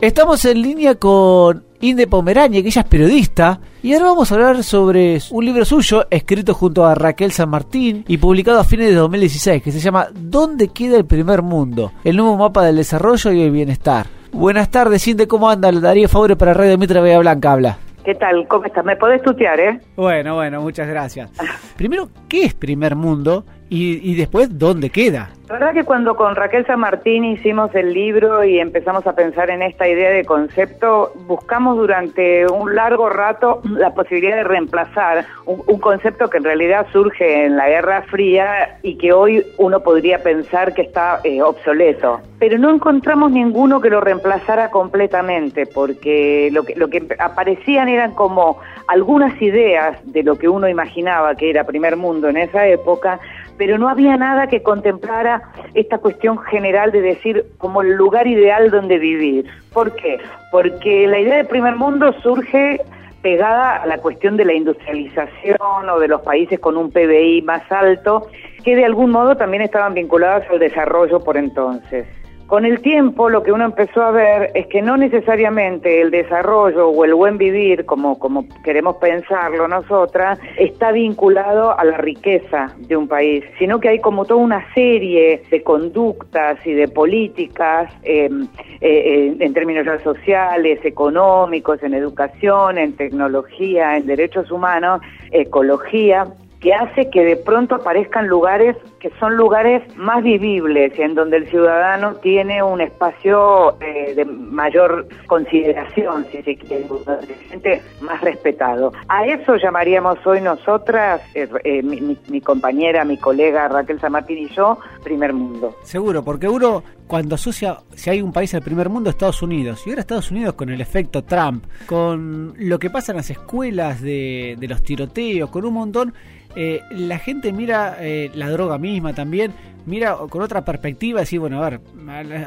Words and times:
Estamos 0.00 0.42
en 0.46 0.62
línea 0.62 0.94
con 0.94 1.62
Inde 1.82 2.06
Pomerania, 2.06 2.62
que 2.62 2.68
ella 2.68 2.80
es 2.80 2.88
periodista, 2.88 3.60
y 3.82 3.92
ahora 3.92 4.06
vamos 4.06 4.32
a 4.32 4.34
hablar 4.34 4.64
sobre 4.64 5.18
un 5.30 5.44
libro 5.44 5.62
suyo, 5.66 6.06
escrito 6.08 6.54
junto 6.54 6.86
a 6.86 6.94
Raquel 6.94 7.32
San 7.32 7.50
Martín 7.50 8.06
y 8.08 8.16
publicado 8.16 8.60
a 8.60 8.64
fines 8.64 8.88
de 8.88 8.94
2016, 8.94 9.62
que 9.62 9.70
se 9.70 9.78
llama 9.78 10.08
¿Dónde 10.14 10.68
queda 10.68 10.96
el 10.96 11.04
primer 11.04 11.42
mundo? 11.42 11.92
El 12.02 12.16
nuevo 12.16 12.38
mapa 12.38 12.64
del 12.64 12.76
desarrollo 12.76 13.30
y 13.32 13.42
el 13.42 13.50
bienestar. 13.50 14.06
Buenas 14.32 14.70
tardes, 14.70 15.06
Inde, 15.06 15.28
¿cómo 15.28 15.50
anda? 15.50 15.70
Darío 15.70 16.08
Favore 16.08 16.34
para 16.34 16.54
Radio 16.54 16.78
Mitra 16.78 17.02
Vega 17.02 17.18
Blanca 17.18 17.52
habla. 17.52 17.78
¿Qué 18.02 18.14
tal? 18.14 18.48
¿Cómo 18.48 18.64
estás? 18.64 18.82
¿Me 18.82 18.96
podés 18.96 19.20
tutear, 19.20 19.60
eh? 19.60 19.80
Bueno, 19.96 20.36
bueno, 20.36 20.62
muchas 20.62 20.88
gracias. 20.88 21.30
Primero, 21.76 22.08
¿qué 22.26 22.44
es 22.44 22.54
primer 22.54 22.96
mundo? 22.96 23.44
Y, 23.68 24.10
y 24.10 24.14
después, 24.14 24.58
¿dónde 24.58 24.88
queda? 24.88 25.28
La 25.50 25.58
verdad 25.58 25.74
que 25.74 25.82
cuando 25.82 26.14
con 26.14 26.36
Raquel 26.36 26.64
San 26.64 26.78
Martín 26.78 27.24
hicimos 27.24 27.74
el 27.74 27.92
libro 27.92 28.44
y 28.44 28.60
empezamos 28.60 29.04
a 29.08 29.16
pensar 29.16 29.50
en 29.50 29.62
esta 29.62 29.88
idea 29.88 30.10
de 30.10 30.24
concepto, 30.24 31.12
buscamos 31.26 31.76
durante 31.76 32.46
un 32.46 32.76
largo 32.76 33.08
rato 33.08 33.60
la 33.64 33.92
posibilidad 33.92 34.36
de 34.36 34.44
reemplazar 34.44 35.26
un, 35.46 35.80
concepto 35.80 36.30
que 36.30 36.38
en 36.38 36.44
realidad 36.44 36.86
surge 36.92 37.46
en 37.46 37.56
la 37.56 37.68
Guerra 37.68 38.02
Fría 38.02 38.78
y 38.82 38.96
que 38.96 39.12
hoy 39.12 39.44
uno 39.58 39.80
podría 39.80 40.22
pensar 40.22 40.72
que 40.72 40.82
está 40.82 41.18
eh, 41.24 41.42
obsoleto. 41.42 42.20
Pero 42.38 42.56
no 42.56 42.70
encontramos 42.70 43.32
ninguno 43.32 43.80
que 43.80 43.90
lo 43.90 44.00
reemplazara 44.00 44.70
completamente, 44.70 45.66
porque 45.66 46.48
lo 46.52 46.62
que, 46.62 46.76
lo 46.76 46.88
que 46.88 47.04
aparecían 47.18 47.88
eran 47.88 48.14
como 48.14 48.60
algunas 48.86 49.40
ideas 49.42 49.98
de 50.04 50.22
lo 50.22 50.36
que 50.36 50.48
uno 50.48 50.68
imaginaba 50.68 51.34
que 51.34 51.50
era 51.50 51.64
primer 51.64 51.96
mundo 51.96 52.28
en 52.28 52.36
esa 52.36 52.68
época, 52.68 53.18
pero 53.60 53.76
no 53.76 53.90
había 53.90 54.16
nada 54.16 54.46
que 54.46 54.62
contemplara 54.62 55.39
esta 55.74 55.98
cuestión 55.98 56.38
general 56.38 56.92
de 56.92 57.00
decir 57.00 57.46
como 57.58 57.82
el 57.82 57.92
lugar 57.92 58.26
ideal 58.26 58.70
donde 58.70 58.98
vivir. 58.98 59.46
¿Por 59.72 59.94
qué? 59.96 60.18
Porque 60.50 61.06
la 61.06 61.18
idea 61.18 61.36
de 61.36 61.44
primer 61.44 61.76
mundo 61.76 62.12
surge 62.22 62.80
pegada 63.22 63.76
a 63.76 63.86
la 63.86 63.98
cuestión 63.98 64.36
de 64.36 64.44
la 64.44 64.54
industrialización 64.54 65.88
o 65.90 65.98
de 65.98 66.08
los 66.08 66.22
países 66.22 66.58
con 66.58 66.76
un 66.76 66.90
PBI 66.90 67.42
más 67.42 67.70
alto, 67.70 68.28
que 68.64 68.74
de 68.74 68.84
algún 68.84 69.10
modo 69.10 69.36
también 69.36 69.62
estaban 69.62 69.94
vinculados 69.94 70.44
al 70.50 70.58
desarrollo 70.58 71.20
por 71.20 71.36
entonces. 71.36 72.06
Con 72.50 72.64
el 72.64 72.80
tiempo 72.80 73.30
lo 73.30 73.44
que 73.44 73.52
uno 73.52 73.64
empezó 73.64 74.02
a 74.02 74.10
ver 74.10 74.50
es 74.56 74.66
que 74.66 74.82
no 74.82 74.96
necesariamente 74.96 76.00
el 76.00 76.10
desarrollo 76.10 76.88
o 76.88 77.04
el 77.04 77.14
buen 77.14 77.38
vivir, 77.38 77.86
como, 77.86 78.18
queremos 78.64 78.96
pensarlo 78.96 79.68
nosotras, 79.68 80.36
está 80.58 80.90
vinculado 80.90 81.78
a 81.78 81.84
la 81.84 81.98
riqueza 81.98 82.74
de 82.76 82.96
un 82.96 83.06
país, 83.06 83.44
sino 83.60 83.78
que 83.78 83.90
hay 83.90 84.00
como 84.00 84.24
toda 84.24 84.40
una 84.40 84.66
serie 84.74 85.44
de 85.48 85.62
conductas 85.62 86.58
y 86.66 86.72
de 86.72 86.88
políticas 86.88 87.92
em, 88.02 88.48
eh, 88.80 89.36
en 89.38 89.54
términos 89.54 89.86
sociales, 90.02 90.80
económicos, 90.84 91.80
en 91.84 91.94
educación, 91.94 92.78
en 92.78 92.96
tecnología, 92.96 93.96
en 93.96 94.06
derechos 94.06 94.50
humanos, 94.50 95.00
ecología, 95.30 96.26
que 96.60 96.74
hace 96.74 97.10
que 97.10 97.24
de 97.24 97.36
pronto 97.36 97.76
aparezcan 97.76 98.26
lugares 98.26 98.76
que 99.00 99.10
son 99.18 99.34
lugares 99.36 99.82
más 99.96 100.22
vivibles, 100.22 100.96
en 100.98 101.14
donde 101.14 101.38
el 101.38 101.48
ciudadano 101.48 102.16
tiene 102.16 102.62
un 102.62 102.82
espacio 102.82 103.80
eh, 103.80 104.14
de 104.14 104.26
mayor 104.26 105.08
consideración, 105.26 106.26
si 106.30 106.42
se 106.42 106.56
quiere, 106.56 106.84
se 107.26 107.48
siente 107.48 107.82
más 108.02 108.20
respetado. 108.20 108.92
A 109.08 109.24
eso 109.24 109.56
llamaríamos 109.56 110.24
hoy 110.26 110.42
nosotras, 110.42 111.22
eh, 111.34 111.48
eh, 111.64 111.82
mi, 111.82 112.40
compañera, 112.42 113.04
mi 113.06 113.16
colega 113.16 113.68
Raquel 113.68 113.98
Martín 114.10 114.38
y 114.38 114.48
yo, 114.48 114.78
primer 115.02 115.32
mundo. 115.32 115.74
Seguro, 115.82 116.22
porque 116.22 116.46
uno 116.46 116.82
cuando 117.06 117.36
asocia, 117.36 117.78
si 117.94 118.10
hay 118.10 118.20
un 118.20 118.32
país 118.32 118.54
al 118.54 118.62
primer 118.62 118.90
mundo, 118.90 119.08
Estados 119.08 119.42
Unidos. 119.42 119.82
Y 119.86 119.90
ahora 119.90 120.02
Estados 120.02 120.30
Unidos 120.30 120.54
con 120.54 120.68
el 120.68 120.80
efecto 120.80 121.24
Trump, 121.24 121.64
con 121.86 122.54
lo 122.58 122.78
que 122.78 122.90
pasa 122.90 123.12
en 123.12 123.16
las 123.16 123.30
escuelas 123.30 124.00
de, 124.00 124.56
de 124.58 124.68
los 124.68 124.82
tiroteos, 124.82 125.48
con 125.50 125.64
un 125.64 125.74
montón 125.74 126.14
eh, 126.56 126.80
la 126.90 127.18
gente 127.18 127.52
mira 127.52 127.98
la 128.34 128.50
droga 128.50 128.76
misma 128.90 129.14
también, 129.14 129.52
mira 129.86 130.16
con 130.28 130.42
otra 130.42 130.64
perspectiva, 130.64 131.20
decir, 131.20 131.40
bueno, 131.40 131.62
a 131.62 131.70
ver, 131.70 131.80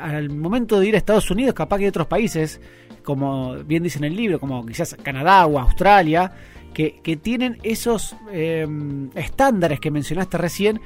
al, 0.02 0.30
momento 0.30 0.80
de 0.80 0.88
ir 0.88 0.96
a 0.96 0.98
Estados 0.98 1.30
Unidos, 1.32 1.54
capaz 1.54 1.78
que 1.78 1.84
hay 1.84 1.90
otros 1.90 2.08
países, 2.08 2.62
como 3.04 3.56
bien 3.64 3.84
dice 3.84 4.00
en 4.00 4.06
el 4.06 4.16
libro, 4.16 4.40
como 4.40 4.66
quizás 4.66 4.96
Canadá 5.02 5.46
o 5.46 5.60
Australia, 5.60 6.32
que, 6.74 7.02
que 7.02 7.18
tienen 7.18 7.58
esos 7.64 8.16
eh, 8.32 8.68
estándares 9.16 9.80
que 9.80 9.92
mencionaste 9.92 10.38
recién, 10.38 10.82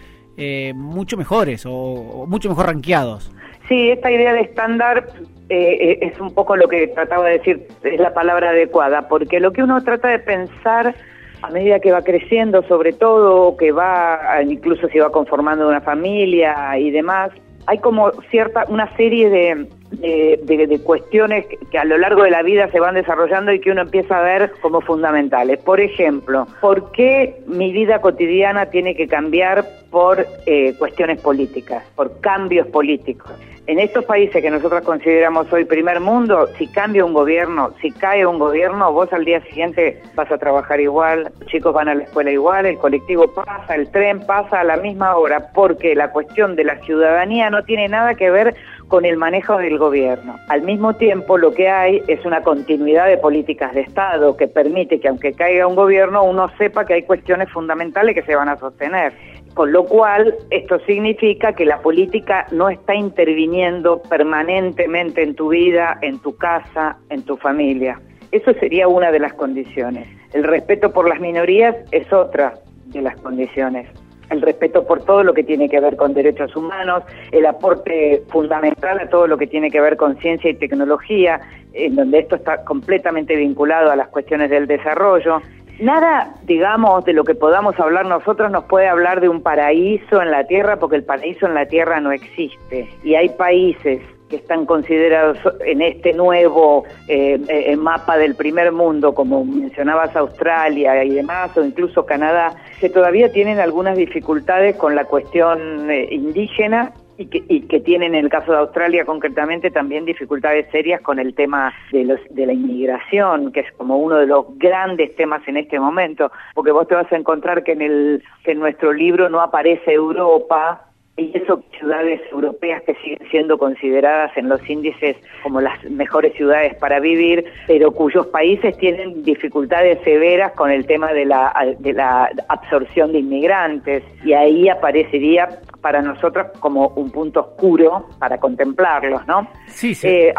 mucho 0.76 1.18
mejores 1.18 1.64
o, 1.66 2.26
mucho 2.28 2.48
mejor 2.48 2.68
rankeados. 2.68 3.32
Sí, 3.68 3.90
esta 3.90 4.12
idea 4.12 4.34
de 4.34 4.42
estándar 4.42 5.08
es 5.50 6.20
un 6.20 6.32
poco 6.32 6.56
lo 6.56 6.68
que 6.68 6.88
trataba 6.90 7.26
de 7.26 7.40
decir, 7.40 7.68
es 7.84 8.00
la 8.00 8.14
palabra 8.14 8.52
adecuada, 8.52 9.08
porque 9.08 9.40
lo 9.40 9.52
que 9.52 9.64
uno 9.64 9.84
trata 9.84 10.10
de 10.10 10.20
pensar 10.20 10.94
a 11.42 11.50
medida 11.50 11.80
que 11.80 11.92
va 11.92 12.02
creciendo, 12.02 12.64
sobre 12.64 12.94
todo, 12.94 13.56
que 13.58 13.72
va, 13.72 14.20
incluso 14.48 14.88
se 14.90 15.00
va 15.00 15.12
conformando 15.12 15.68
una 15.68 15.82
familia 15.82 16.78
y 16.78 16.92
demás, 16.92 17.32
hay 17.68 17.80
como 17.80 18.12
cierta, 18.32 18.64
una 18.70 18.96
serie 18.96 19.30
de, 19.30 19.68
de, 19.92 20.80
cuestiones 20.80 21.46
que, 21.70 21.78
a 21.78 21.84
lo 21.84 21.98
largo 21.98 22.24
de 22.24 22.32
la 22.32 22.42
vida 22.42 22.70
se 22.72 22.80
van 22.80 22.96
desarrollando 22.96 23.52
y 23.52 23.60
que 23.60 23.72
uno 23.72 23.82
empieza 23.82 24.18
a 24.18 24.22
ver 24.22 24.54
como 24.62 24.80
fundamentales. 24.80 25.60
Por 25.60 25.82
ejemplo, 25.82 26.48
¿por 26.62 26.92
qué 26.94 27.42
mi 27.46 27.74
vida 27.74 28.00
cotidiana 28.00 28.68
tiene 28.68 28.96
que 28.96 29.08
cambiar 29.08 29.66
por 29.92 30.26
eh, 30.46 30.76
cuestiones 30.80 31.20
políticas, 31.20 31.84
por 31.96 32.22
cambios 32.22 32.68
políticos? 32.68 33.34
En 33.68 33.80
estos 33.80 34.06
países 34.06 34.42
que 34.42 34.50
nosotros 34.50 34.82
consideramos 34.84 35.52
hoy 35.52 35.66
primer 35.66 36.00
mundo, 36.00 36.48
si 36.58 36.68
cambia 36.68 37.04
un 37.04 37.12
gobierno, 37.12 37.74
si 37.82 37.92
cae 37.92 38.26
un 38.26 38.40
gobierno, 38.40 38.94
vos 38.94 39.12
al 39.12 39.26
día 39.26 39.42
siguiente 39.42 40.02
vas 40.16 40.32
a 40.32 40.38
trabajar 40.38 40.80
igual, 40.80 41.34
los 41.38 41.50
chicos 41.50 41.74
van 41.74 41.90
a 41.90 41.96
la 41.96 42.04
escuela 42.04 42.32
igual, 42.32 42.66
el 42.66 42.78
colectivo 42.78 43.28
pasa, 43.28 43.76
el 43.76 43.92
tren 43.92 44.26
pasa 44.26 44.62
a 44.62 44.64
la 44.64 44.78
misma 44.78 45.18
hora, 45.18 45.52
porque 45.54 45.96
la 45.96 46.12
cuestión 46.12 46.56
de 46.56 46.64
la 46.64 46.80
ciudadanía 46.86 47.50
no 47.50 47.62
tiene 47.66 47.90
nada 47.90 48.16
que 48.16 48.32
ver 48.32 48.56
con 48.88 49.04
el 49.04 49.18
manejo 49.18 49.58
del 49.58 49.78
gobierno. 49.78 50.38
Al 50.48 50.62
mismo 50.62 50.94
tiempo, 50.94 51.38
lo 51.38 51.52
que 51.54 51.68
hay 51.68 52.02
es 52.08 52.24
una 52.24 52.44
continuidad 52.44 53.08
de 53.08 53.18
políticas 53.18 53.74
de 53.74 53.82
Estado 53.82 54.38
que 54.38 54.48
permite 54.48 55.02
que 55.02 55.10
aunque 55.10 55.34
caiga 55.34 55.68
un 55.68 55.76
gobierno, 55.76 56.24
uno 56.24 56.50
sepa 56.58 56.86
que 56.86 56.94
hay 56.94 57.04
cuestiones 57.04 57.52
fundamentales 57.52 58.16
que 58.16 58.24
se 58.24 58.34
van 58.34 58.48
a 58.48 58.56
sostener. 58.56 59.12
Con 59.58 59.72
lo 59.72 59.86
cual, 59.86 60.36
esto 60.52 60.78
significa 60.82 61.52
que 61.54 61.66
la 61.66 61.80
política 61.80 62.46
no 62.52 62.70
está 62.70 62.94
interviniendo 62.94 64.04
permanentemente 64.04 65.24
en 65.24 65.34
tu 65.34 65.50
vida, 65.50 65.98
en 66.04 66.20
tu 66.20 66.38
casa, 66.38 67.00
en 67.10 67.24
tu 67.24 67.38
familia. 67.38 68.00
Eso 68.32 68.54
sería 68.60 68.88
una 68.88 69.12
de 69.12 69.18
las 69.18 69.34
condiciones. 69.34 70.08
El 70.34 70.44
respeto 70.44 70.94
por 70.94 71.10
las 71.10 71.20
minorías 71.20 71.76
es 71.92 72.14
otra 72.14 72.54
de 72.86 73.02
las 73.02 73.20
condiciones. 73.20 73.90
El 74.30 74.44
respeto 74.44 74.86
por 74.86 75.04
todo 75.04 75.24
lo 75.24 75.34
que 75.34 75.44
tiene 75.44 75.70
que 75.70 75.80
ver 75.80 75.96
con 75.96 76.14
derechos 76.14 76.56
humanos, 76.56 77.02
el 77.32 77.48
aporte 77.48 78.22
fundamental 78.28 79.00
a 79.00 79.10
todo 79.10 79.26
lo 79.26 79.40
que 79.40 79.48
tiene 79.48 79.72
que 79.72 79.82
ver 79.82 79.98
con 79.98 80.18
ciencia 80.18 80.52
y 80.52 80.54
tecnología, 80.54 81.42
en 81.74 81.96
donde 81.96 82.20
esto 82.20 82.36
está 82.36 82.64
completamente 82.64 83.36
vinculado 83.36 83.90
a 83.90 83.96
las 83.96 84.10
cuestiones 84.10 84.52
del 84.52 84.68
desarrollo, 84.68 85.42
Nada, 85.80 86.34
digamos, 86.44 87.06
de 87.06 87.14
lo 87.14 87.24
que 87.24 87.36
podamos 87.36 87.80
hablar 87.80 88.06
nosotros 88.06 88.52
nos 88.52 88.66
puede 88.66 88.88
hablar 88.88 89.22
de 89.22 89.30
un 89.30 89.42
paraíso 89.42 90.22
en 90.22 90.32
la 90.32 90.46
Tierra, 90.46 90.78
porque 90.78 90.96
el 90.96 91.04
paraíso 91.04 91.46
en 91.46 91.54
la 91.54 91.68
Tierra 91.68 92.00
no 92.00 92.12
existe. 92.12 92.90
Y 93.04 93.16
hay 93.16 93.30
países 93.30 94.02
que 94.30 94.38
están 94.38 94.66
considerados 94.66 95.38
en 95.66 95.82
este 95.82 96.14
nuevo 96.14 96.84
eh, 97.08 97.40
eh, 97.48 97.76
mapa 97.78 98.18
del 98.18 98.36
primer 98.36 98.72
mundo, 98.72 99.14
como 99.14 99.46
mencionabas 99.46 100.16
Australia 100.16 101.04
y 101.04 101.12
demás, 101.12 101.56
o 101.58 101.64
incluso 101.64 102.06
Canadá, 102.06 102.56
que 102.80 102.90
todavía 102.90 103.32
tienen 103.32 103.60
algunas 103.60 103.96
dificultades 103.98 104.76
con 104.76 104.96
la 104.96 105.06
cuestión 105.06 105.90
eh, 105.90 106.08
indígena 106.12 106.92
y 107.18 107.26
que, 107.28 107.44
y 107.48 107.62
que 107.62 107.80
tienen 107.80 108.14
en 108.16 108.26
el 108.26 108.30
caso 108.30 108.52
de 108.52 108.60
Australia 108.60 109.06
concretamente 109.06 109.72
también 109.72 110.06
dificultades 110.06 110.70
serias 110.72 111.02
con 111.02 111.20
el 111.20 111.34
tema 111.34 111.74
de, 111.92 112.06
los, 112.06 112.20
de 112.30 112.46
la 112.46 112.54
inmigración, 112.54 113.52
que 113.52 113.62
es 113.62 113.72
como 113.74 113.98
uno 113.98 114.18
de 114.18 114.28
los 114.28 114.46
grandes 114.58 115.16
temas 115.16 115.46
en 115.48 115.58
este 115.58 115.80
momento, 115.80 116.32
porque 116.54 116.72
vos 116.72 116.88
te 116.88 116.96
vas 116.96 117.12
a 117.12 117.18
encontrar 117.18 117.64
que 117.64 117.74
en, 117.74 117.82
el, 117.82 118.24
que 118.44 118.52
en 118.52 118.60
nuestro 118.60 118.94
libro 118.94 119.30
no 119.30 119.42
aparece 119.42 119.94
Europa, 119.94 120.87
y 121.18 121.36
eso 121.36 121.64
ciudades 121.78 122.22
europeas 122.32 122.84
que 122.84 122.94
siguen 122.96 123.28
siendo 123.32 123.58
consideradas 123.58 124.36
en 124.38 124.50
los 124.50 124.68
índices 124.70 125.16
como 125.42 125.60
las 125.62 125.84
mejores 125.86 126.34
ciudades 126.36 126.76
para 126.76 127.00
vivir, 127.00 127.44
pero 127.66 127.92
cuyos 127.92 128.28
países 128.28 128.78
tienen 128.78 129.24
dificultades 129.24 130.00
severas 130.04 130.52
con 130.54 130.70
el 130.70 130.86
tema 130.86 131.12
de 131.14 131.26
la, 131.26 131.54
de 131.80 131.94
la 131.94 132.30
absorción 132.48 133.12
de 133.12 133.20
inmigrantes 133.20 134.04
y 134.24 134.34
ahí 134.34 134.70
aparecería 134.70 135.60
para 135.82 136.02
nosotros 136.02 136.48
como 136.60 136.90
un 136.90 137.12
punto 137.12 137.40
oscuro 137.40 138.08
para 138.20 138.40
contemplarlos, 138.40 139.26
¿no? 139.28 139.48
Sí, 139.68 139.96
sí. 139.96 140.08
Eh, 140.08 140.34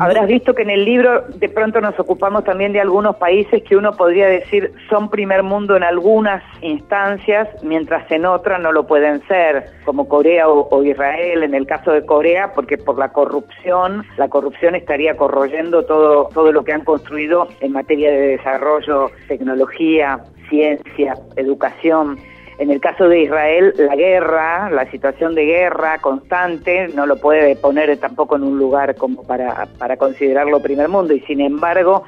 habrás 0.00 0.26
visto 0.26 0.54
que 0.54 0.62
en 0.62 0.70
el 0.70 0.84
libro 0.84 1.22
de 1.28 1.48
pronto 1.48 1.80
nos 1.80 1.98
ocupamos 1.98 2.44
también 2.44 2.72
de 2.72 2.80
algunos 2.80 3.16
países 3.16 3.62
que 3.62 3.76
uno 3.76 3.92
podría 3.92 4.26
decir 4.26 4.72
son 4.88 5.08
primer 5.08 5.42
mundo 5.42 5.76
en 5.76 5.84
algunas 5.84 6.42
instancias, 6.62 7.48
mientras 7.62 8.10
en 8.10 8.26
otras 8.26 8.60
no 8.60 8.72
lo 8.72 8.86
pueden 8.86 9.22
ser, 9.28 9.70
como 9.84 10.08
Corea 10.10 10.48
o, 10.48 10.82
Israel, 10.82 11.44
en 11.44 11.54
el 11.54 11.66
caso 11.66 11.92
de 11.92 12.04
Corea, 12.04 12.52
porque 12.52 12.76
por 12.76 12.98
la 12.98 13.12
corrupción, 13.12 14.04
la 14.18 14.28
corrupción 14.28 14.74
estaría 14.74 15.16
corroyendo 15.16 15.84
todo, 15.84 16.28
todo 16.34 16.50
lo 16.50 16.64
que 16.64 16.72
han 16.72 16.84
construido 16.84 17.46
en 17.60 17.72
materia 17.72 18.10
de 18.10 18.36
desarrollo, 18.36 19.10
tecnología, 19.28 20.18
ciencia, 20.50 21.14
educación. 21.36 22.18
En 22.58 22.70
el 22.70 22.80
caso 22.80 23.08
de 23.08 23.22
Israel, 23.22 23.72
la 23.78 23.94
guerra, 23.94 24.68
la 24.68 24.90
situación 24.90 25.36
de 25.36 25.44
guerra 25.44 25.98
constante, 25.98 26.88
no 26.88 27.06
lo 27.06 27.16
puede 27.16 27.54
poner 27.54 27.96
tampoco 27.98 28.34
en 28.34 28.42
un 28.42 28.58
lugar 28.58 28.96
como 28.96 29.22
para, 29.22 29.66
para 29.78 29.96
considerarlo 29.96 30.60
primer 30.60 30.88
mundo. 30.88 31.14
Y 31.14 31.20
sin 31.20 31.40
embargo, 31.40 32.02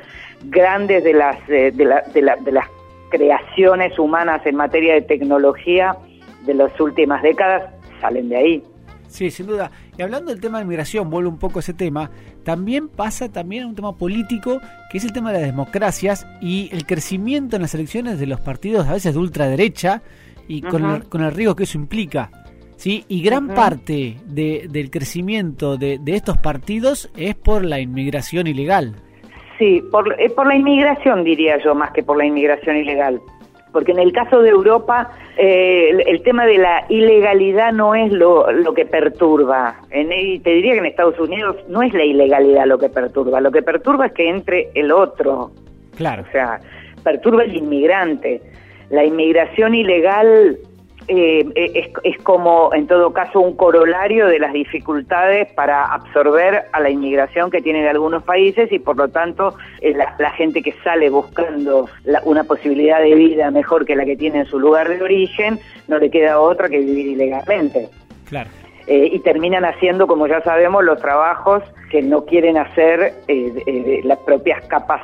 grandes 0.46 1.04
de 1.04 1.14
las, 1.14 1.36
eh, 1.48 1.70
de, 1.72 1.84
la, 1.84 2.02
de, 2.12 2.20
la, 2.20 2.36
de 2.36 2.50
las 2.50 2.66
creaciones 3.10 3.96
humanas 3.96 4.44
en 4.44 4.56
materia 4.56 4.94
de 4.94 5.02
tecnología 5.02 5.96
de 6.44 6.54
las 6.54 6.78
últimas 6.80 7.22
décadas 7.22 7.62
salen 8.02 8.28
de 8.28 8.36
ahí. 8.36 8.62
Sí, 9.08 9.30
sin 9.30 9.46
duda. 9.46 9.70
Y 9.96 10.02
hablando 10.02 10.30
del 10.30 10.40
tema 10.40 10.58
de 10.58 10.64
migración, 10.64 11.10
vuelvo 11.10 11.30
un 11.30 11.38
poco 11.38 11.58
a 11.58 11.60
ese 11.60 11.74
tema, 11.74 12.10
también 12.44 12.88
pasa 12.88 13.30
también 13.30 13.66
un 13.66 13.74
tema 13.74 13.96
político, 13.96 14.60
que 14.90 14.98
es 14.98 15.04
el 15.04 15.12
tema 15.12 15.32
de 15.32 15.38
las 15.38 15.46
democracias 15.46 16.26
y 16.40 16.70
el 16.72 16.86
crecimiento 16.86 17.56
en 17.56 17.62
las 17.62 17.74
elecciones 17.74 18.18
de 18.18 18.26
los 18.26 18.40
partidos 18.40 18.88
a 18.88 18.94
veces 18.94 19.12
de 19.14 19.20
ultraderecha 19.20 20.02
y 20.48 20.62
con, 20.62 20.84
el, 20.84 21.08
con 21.08 21.22
el 21.22 21.32
riesgo 21.32 21.54
que 21.54 21.64
eso 21.64 21.78
implica. 21.78 22.30
¿sí? 22.76 23.04
Y 23.08 23.22
gran 23.22 23.48
parte 23.48 24.16
de, 24.26 24.66
del 24.70 24.90
crecimiento 24.90 25.76
de, 25.76 25.98
de 25.98 26.14
estos 26.16 26.38
partidos 26.38 27.10
es 27.16 27.34
por 27.34 27.64
la 27.64 27.80
inmigración 27.80 28.46
ilegal. 28.46 28.94
Sí, 29.58 29.82
por, 29.92 30.20
eh, 30.20 30.30
por 30.30 30.46
la 30.46 30.56
inmigración 30.56 31.22
diría 31.22 31.62
yo, 31.62 31.74
más 31.74 31.92
que 31.92 32.02
por 32.02 32.16
la 32.16 32.24
inmigración 32.24 32.76
ilegal. 32.76 33.20
Porque 33.72 33.92
en 33.92 33.98
el 33.98 34.12
caso 34.12 34.42
de 34.42 34.50
Europa, 34.50 35.10
eh, 35.36 35.90
el, 36.06 36.22
tema 36.22 36.44
de 36.44 36.58
la 36.58 36.84
ilegalidad 36.88 37.72
no 37.72 37.94
es 37.94 38.12
lo, 38.12 38.52
lo 38.52 38.74
que 38.74 38.84
perturba. 38.84 39.76
En, 39.90 40.12
y 40.12 40.38
te 40.40 40.50
diría 40.50 40.72
que 40.72 40.78
en 40.78 40.86
Estados 40.86 41.18
Unidos 41.18 41.56
no 41.68 41.82
es 41.82 41.94
la 41.94 42.04
ilegalidad 42.04 42.66
lo 42.66 42.78
que 42.78 42.90
perturba. 42.90 43.40
Lo 43.40 43.50
que 43.50 43.62
perturba 43.62 44.06
es 44.06 44.12
que 44.12 44.28
entre 44.28 44.68
el 44.74 44.92
otro. 44.92 45.50
Claro. 45.96 46.24
O 46.28 46.32
sea, 46.32 46.60
perturba 47.02 47.44
el 47.44 47.56
inmigrante. 47.56 48.42
La 48.90 49.04
inmigración 49.04 49.74
ilegal 49.74 50.58
eh, 51.08 51.46
es, 51.54 51.90
es, 52.04 52.18
como, 52.22 52.72
en 52.74 52.86
todo 52.86 53.12
caso, 53.12 53.40
un 53.40 53.56
corolario 53.56 54.26
de 54.26 54.38
las 54.38 54.52
dificultades 54.52 55.52
para 55.54 55.84
absorber 55.84 56.64
a 56.72 56.80
la 56.80 56.90
inmigración 56.90 57.50
que 57.50 57.60
tienen 57.60 57.86
algunos 57.86 58.22
países 58.22 58.70
y, 58.72 58.78
por 58.78 58.96
lo 58.96 59.08
tanto, 59.08 59.56
eh, 59.80 59.94
la, 59.94 60.14
la, 60.18 60.30
gente 60.30 60.62
que 60.62 60.72
sale 60.84 61.10
buscando 61.10 61.88
la, 62.04 62.22
una 62.24 62.44
posibilidad 62.44 63.00
de 63.00 63.14
vida 63.14 63.50
mejor 63.50 63.84
que 63.84 63.96
la 63.96 64.04
que 64.04 64.16
tiene 64.16 64.40
en 64.40 64.46
su 64.46 64.58
lugar 64.58 64.88
de 64.88 65.02
origen, 65.02 65.58
no 65.88 65.98
le 65.98 66.10
queda 66.10 66.40
otra 66.40 66.68
que 66.68 66.78
vivir 66.78 67.06
ilegalmente. 67.08 67.88
Claro. 68.28 68.50
Eh, 68.86 69.10
y 69.12 69.20
terminan 69.20 69.64
haciendo, 69.64 70.08
como 70.08 70.26
ya 70.26 70.42
sabemos, 70.42 70.82
los 70.82 71.00
trabajos 71.00 71.62
que 71.88 72.02
no 72.02 72.24
quieren 72.24 72.58
hacer 72.58 73.14
eh, 73.28 73.52
eh, 73.66 74.00
las 74.02 74.18
propias 74.20 74.66
capas 74.66 75.02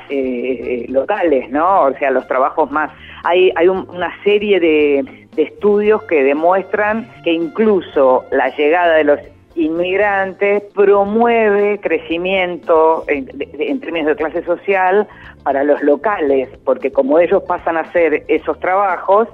locales, 0.88 1.48
¿no? 1.50 1.82
O 1.82 1.92
sea, 1.94 2.10
los 2.10 2.26
trabajos 2.26 2.70
más... 2.72 2.90
Hay, 3.22 3.52
hay 3.54 3.68
un, 3.68 3.88
una 3.90 4.12
serie 4.24 4.58
de, 4.58 5.28
estudios 5.36 6.02
que 6.04 6.24
demuestran 6.24 7.08
que 7.22 7.32
incluso 7.32 8.24
la 8.32 8.48
llegada 8.56 8.96
de 8.96 9.04
los 9.04 9.20
inmigrantes 9.54 10.64
promueve 10.74 11.78
crecimiento 11.78 13.04
en, 13.06 13.30
en, 13.60 13.78
términos 13.78 14.08
de 14.08 14.16
clase 14.16 14.44
social 14.44 15.06
para 15.44 15.62
los 15.62 15.80
locales, 15.80 16.48
porque 16.64 16.90
como 16.90 17.20
ellos 17.20 17.44
pasan 17.46 17.76
a 17.76 17.82
hacer 17.82 18.24
esos 18.26 18.58
trabajos, 18.58 19.28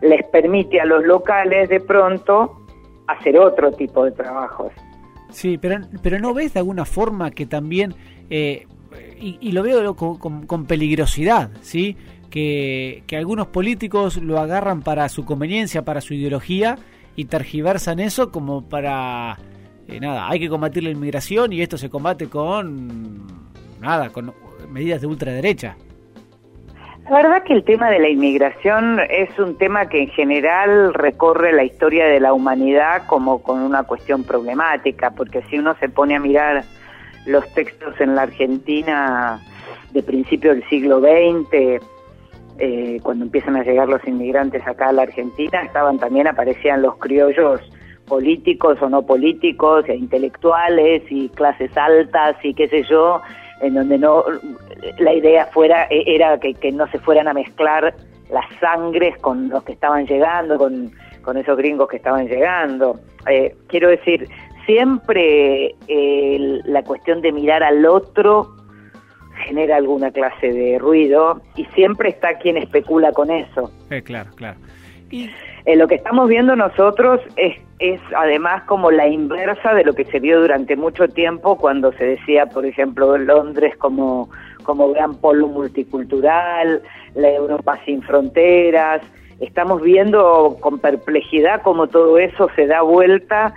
les 0.00 0.24
permite 0.28 0.80
a 0.80 0.86
los 0.86 1.04
locales 1.04 1.68
de 1.68 1.80
pronto 1.80 2.61
hacer 3.12 3.38
otro 3.38 3.72
tipo 3.72 4.04
de 4.04 4.12
trabajos. 4.12 4.72
Sí, 5.30 5.58
pero, 5.58 5.80
pero 6.02 6.18
¿no 6.18 6.34
ves 6.34 6.54
de 6.54 6.60
alguna 6.60 6.84
forma 6.84 7.30
que 7.30 7.46
también, 7.46 7.94
eh, 8.28 8.66
y, 9.18 9.38
y, 9.40 9.52
lo 9.52 9.62
veo 9.62 9.96
con, 9.96 10.46
con, 10.46 10.66
peligrosidad, 10.66 11.50
¿sí? 11.62 11.96
Que, 12.30 13.02
que, 13.06 13.16
algunos 13.16 13.46
políticos 13.46 14.18
lo 14.18 14.38
agarran 14.38 14.82
para 14.82 15.08
su 15.08 15.24
conveniencia, 15.24 15.84
para 15.84 16.00
su 16.00 16.14
ideología, 16.14 16.76
y 17.16 17.26
tergiversan 17.26 18.00
eso 18.00 18.30
como 18.30 18.68
para, 18.68 19.38
eh, 19.88 20.00
nada, 20.00 20.28
hay 20.28 20.40
que 20.40 20.48
combatir 20.48 20.82
la 20.82 20.90
inmigración 20.90 21.52
y 21.52 21.60
esto 21.60 21.76
se 21.76 21.90
combate 21.90 22.28
con, 22.28 23.26
nada, 23.80 24.10
con 24.10 24.32
medidas 24.70 25.00
de 25.00 25.06
ultraderecha. 25.06 25.76
La 27.10 27.16
verdad 27.16 27.42
que 27.42 27.52
el 27.52 27.64
tema 27.64 27.90
de 27.90 27.98
la 27.98 28.08
inmigración 28.08 29.00
es 29.10 29.36
un 29.38 29.58
tema 29.58 29.86
que 29.86 30.02
en 30.02 30.08
general 30.08 30.94
recorre 30.94 31.52
la 31.52 31.64
historia 31.64 32.06
de 32.06 32.20
la 32.20 32.32
humanidad 32.32 33.06
como 33.06 33.42
con 33.42 33.60
una 33.60 33.82
cuestión 33.82 34.22
problemática, 34.22 35.10
porque 35.10 35.42
si 35.50 35.58
uno 35.58 35.74
se 35.80 35.88
pone 35.88 36.14
a 36.14 36.20
mirar 36.20 36.64
los 37.26 37.46
textos 37.54 38.00
en 38.00 38.14
la 38.14 38.22
Argentina 38.22 39.40
de 39.90 40.02
principio 40.02 40.54
del 40.54 40.66
siglo 40.68 41.00
XX, 41.00 41.82
eh, 42.58 43.00
cuando 43.02 43.24
empiezan 43.24 43.56
a 43.56 43.64
llegar 43.64 43.88
los 43.88 44.06
inmigrantes 44.06 44.64
acá 44.66 44.90
a 44.90 44.92
la 44.92 45.02
Argentina, 45.02 45.62
estaban 45.62 45.98
también 45.98 46.28
aparecían 46.28 46.82
los 46.82 46.96
criollos 46.98 47.60
políticos 48.06 48.78
o 48.80 48.88
no 48.88 49.02
políticos, 49.02 49.84
e 49.88 49.96
intelectuales 49.96 51.02
y 51.10 51.28
clases 51.30 51.76
altas 51.76 52.36
y 52.44 52.54
qué 52.54 52.68
sé 52.68 52.84
yo, 52.84 53.20
en 53.62 53.74
donde 53.74 53.98
no 53.98 54.24
la 54.98 55.14
idea 55.14 55.46
fuera 55.46 55.86
e, 55.90 56.04
era 56.06 56.38
que, 56.38 56.54
que, 56.54 56.72
no 56.72 56.86
se 56.88 56.98
fueran 56.98 57.28
a 57.28 57.32
mezclar 57.32 57.94
las 58.30 58.44
sangres 58.60 59.16
con 59.18 59.48
los 59.48 59.62
que 59.62 59.72
estaban 59.72 60.06
llegando, 60.06 60.58
con, 60.58 60.92
con 61.22 61.36
esos 61.36 61.56
gringos 61.56 61.88
que 61.88 61.96
estaban 61.96 62.26
llegando. 62.26 62.98
Eh, 63.28 63.54
quiero 63.68 63.88
decir, 63.88 64.28
siempre 64.66 65.74
eh, 65.88 66.60
la 66.64 66.82
cuestión 66.82 67.20
de 67.22 67.32
mirar 67.32 67.62
al 67.62 67.84
otro 67.86 68.56
genera 69.46 69.76
alguna 69.76 70.10
clase 70.10 70.52
de 70.52 70.78
ruido 70.78 71.40
y 71.56 71.64
siempre 71.66 72.10
está 72.10 72.38
quien 72.38 72.56
especula 72.56 73.12
con 73.12 73.30
eso. 73.30 73.70
Eh, 73.90 74.02
claro, 74.02 74.30
claro. 74.34 74.58
Y... 75.10 75.30
Eh, 75.64 75.76
lo 75.76 75.86
que 75.86 75.94
estamos 75.94 76.28
viendo 76.28 76.56
nosotros 76.56 77.20
es, 77.36 77.56
es 77.82 78.00
además 78.16 78.62
como 78.62 78.92
la 78.92 79.08
inversa 79.08 79.74
de 79.74 79.82
lo 79.82 79.92
que 79.92 80.04
se 80.04 80.20
vio 80.20 80.40
durante 80.40 80.76
mucho 80.76 81.08
tiempo 81.08 81.56
cuando 81.56 81.92
se 81.92 82.04
decía, 82.04 82.46
por 82.46 82.64
ejemplo, 82.64 83.18
Londres 83.18 83.76
como, 83.76 84.30
como 84.62 84.92
gran 84.92 85.16
polo 85.16 85.48
multicultural, 85.48 86.80
la 87.16 87.30
Europa 87.30 87.80
sin 87.84 88.00
fronteras. 88.02 89.02
Estamos 89.40 89.82
viendo 89.82 90.58
con 90.60 90.78
perplejidad 90.78 91.62
cómo 91.62 91.88
todo 91.88 92.18
eso 92.18 92.48
se 92.54 92.68
da 92.68 92.82
vuelta 92.82 93.52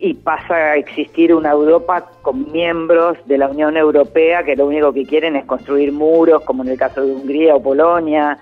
y 0.00 0.14
pasa 0.14 0.54
a 0.54 0.76
existir 0.76 1.32
una 1.32 1.52
Europa 1.52 2.10
con 2.22 2.50
miembros 2.50 3.18
de 3.26 3.38
la 3.38 3.48
Unión 3.48 3.76
Europea 3.76 4.42
que 4.42 4.56
lo 4.56 4.66
único 4.66 4.92
que 4.92 5.04
quieren 5.04 5.36
es 5.36 5.44
construir 5.44 5.92
muros, 5.92 6.42
como 6.42 6.64
en 6.64 6.70
el 6.70 6.78
caso 6.78 7.06
de 7.06 7.12
Hungría 7.12 7.54
o 7.54 7.62
Polonia, 7.62 8.36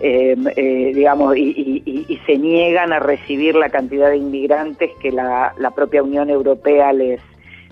eh, 0.00 0.36
eh, 0.56 0.92
digamos, 0.92 1.36
y, 1.36 1.82
y, 1.86 2.04
y, 2.08 2.16
se 2.26 2.36
niegan 2.36 2.92
a 2.92 2.98
recibir 2.98 3.54
la 3.54 3.70
cantidad 3.70 4.10
de 4.10 4.16
inmigrantes 4.16 4.90
que 5.00 5.12
la, 5.12 5.54
propia 5.74 6.02
Unión 6.02 6.30
Europea 6.30 6.92
les, 6.92 7.20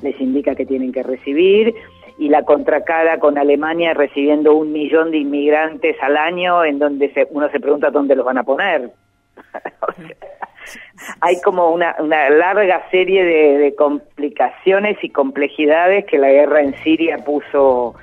les 0.02 0.20
indica 0.20 0.54
que 0.54 0.64
tienen 0.64 0.92
que 0.92 1.02
recibir, 1.02 1.74
y 2.18 2.28
la 2.28 2.44
contracara 2.44 3.18
con 3.18 3.38
Alemania 3.38 3.94
recibiendo 3.94 4.54
un 4.54 4.72
millón 4.72 5.10
de 5.10 5.18
inmigrantes 5.18 5.96
al 6.00 6.16
año, 6.16 6.64
en 6.64 6.78
donde 6.78 7.12
se, 7.12 7.26
uno 7.30 7.50
se 7.50 7.58
pregunta 7.58 7.90
dónde 7.90 8.14
los 8.14 8.24
van 8.24 8.38
a 8.38 8.44
poner. 8.44 8.90
hay 11.20 11.40
como 11.40 11.70
una, 11.70 11.96
una 11.98 12.30
larga 12.30 12.88
serie 12.90 13.24
de, 13.24 13.58
de 13.58 13.74
complicaciones 13.74 14.96
y 15.02 15.08
complejidades 15.08 16.04
que 16.06 16.18
la 16.18 16.30
guerra 16.30 16.60
en 16.60 16.74
Siria 16.84 17.18
puso 17.18 17.96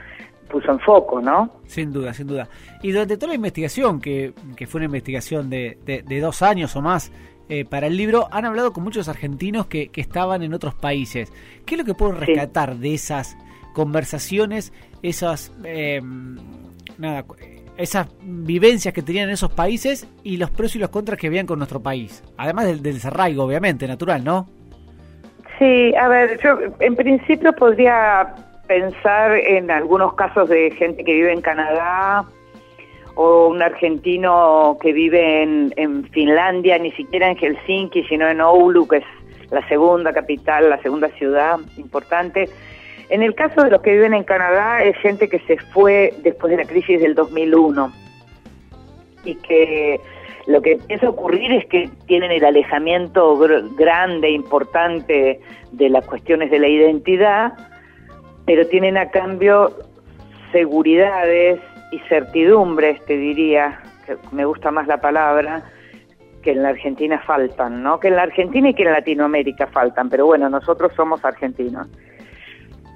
puso 0.70 0.72
en 0.72 0.80
foco, 0.80 1.22
¿no? 1.22 1.50
Sin 1.66 1.92
duda, 1.92 2.14
sin 2.14 2.28
duda. 2.28 2.48
Y 2.82 2.92
durante 2.92 3.18
toda 3.18 3.30
la 3.30 3.36
investigación, 3.36 4.00
que, 4.00 4.34
que 4.56 4.68
fue 4.68 4.80
una 4.80 4.86
investigación 4.86 5.50
de, 5.50 5.78
de, 5.86 6.04
de 6.04 6.20
dos 6.20 6.42
años 6.42 6.76
o 6.76 6.82
más 6.82 7.12
eh, 7.50 7.66
para 7.66 7.88
el 7.88 7.98
libro, 7.98 8.28
han 8.32 8.46
hablado 8.46 8.74
con 8.74 8.84
muchos 8.84 9.10
argentinos 9.10 9.68
que, 9.68 9.90
que, 9.90 10.02
estaban 10.02 10.44
en 10.44 10.54
otros 10.54 10.76
países. 10.76 11.32
¿Qué 11.66 11.76
es 11.76 11.80
lo 11.80 11.86
que 11.86 11.94
puedo 11.94 12.12
rescatar 12.12 12.74
sí. 12.74 12.80
de 12.80 12.94
esas 12.94 13.38
conversaciones, 13.74 14.74
esas, 15.02 15.52
eh, 15.64 16.02
nada, 16.98 17.26
esas 17.78 18.08
vivencias 18.22 18.94
que 18.94 19.02
tenían 19.02 19.30
en 19.30 19.34
esos 19.34 19.52
países 19.52 20.08
y 20.24 20.38
los 20.38 20.52
pros 20.52 20.76
y 20.76 20.80
los 20.80 20.90
contras 20.90 21.18
que 21.18 21.30
veían 21.30 21.48
con 21.48 21.58
nuestro 21.58 21.82
país? 21.82 22.24
Además 22.38 22.66
del, 22.66 22.84
del 22.84 22.96
desarraigo, 22.96 23.44
obviamente, 23.44 23.88
natural, 23.88 24.24
¿no? 24.24 24.48
Sí, 25.58 25.94
a 25.96 26.08
ver, 26.08 26.40
yo 26.42 26.58
en 26.80 26.96
principio 26.96 27.52
podría 27.54 28.34
pensar 28.70 29.32
en 29.36 29.72
algunos 29.72 30.14
casos 30.14 30.48
de 30.48 30.70
gente 30.70 31.04
que 31.04 31.12
vive 31.12 31.34
en 31.34 31.42
Canadá 31.42 32.24
o 33.16 33.48
un 33.48 33.64
argentino 33.64 34.78
que 34.80 34.94
vive 34.94 35.42
en, 35.42 36.08
Finlandia, 36.12 36.78
ni 36.78 36.92
siquiera 36.92 37.32
en 37.32 37.36
Helsinki, 37.36 38.04
sino 38.04 38.30
en 38.30 38.40
Oulu, 38.40 38.88
que 38.88 38.98
es 38.98 39.04
la 39.50 39.68
segunda 39.68 40.14
capital, 40.14 40.70
la 40.70 40.80
segunda 40.84 41.08
ciudad 41.18 41.58
importante. 41.78 42.48
En 43.10 43.24
el 43.24 43.34
caso 43.34 43.64
de 43.64 43.72
los 43.72 43.82
que 43.82 43.94
viven 43.94 44.14
en 44.14 44.24
Canadá, 44.24 44.84
es 44.84 44.96
gente 44.98 45.28
que 45.30 45.40
se 45.40 45.58
fue 45.74 46.14
después 46.22 46.52
de 46.52 46.58
la 46.58 46.70
crisis 46.70 47.02
del 47.02 47.16
2001 47.16 47.92
y 49.26 49.34
que 49.34 50.00
lo 50.46 50.62
que 50.62 50.74
empieza 50.74 51.08
a 51.08 51.10
ocurrir 51.10 51.52
es 51.54 51.66
que 51.66 51.90
tienen 52.06 52.30
el 52.30 52.46
alejamiento 52.46 53.36
grande, 53.76 54.30
importante 54.30 55.40
de 55.72 55.90
las 55.90 56.06
cuestiones 56.06 56.52
de 56.52 56.60
la 56.60 56.68
identidad, 56.68 57.54
pero 58.50 58.66
tienen 58.66 58.98
a 58.98 59.12
cambio 59.12 59.72
seguridades 60.52 61.60
y 61.92 62.00
certidumbres, 62.10 63.00
te 63.06 63.16
diría, 63.16 63.80
que 64.08 64.18
me 64.32 64.44
gusta 64.44 64.72
más 64.72 64.88
la 64.88 65.00
palabra, 65.00 65.62
que 66.42 66.54
en 66.54 66.64
la 66.64 66.70
Argentina 66.70 67.22
faltan, 67.28 67.84
¿no? 67.84 68.00
Que 68.00 68.08
en 68.08 68.16
la 68.16 68.24
Argentina 68.24 68.70
y 68.70 68.74
que 68.74 68.82
en 68.82 68.94
Latinoamérica 68.94 69.68
faltan, 69.68 70.10
pero 70.10 70.26
bueno, 70.26 70.50
nosotros 70.50 70.92
somos 70.96 71.24
argentinos. 71.24 71.88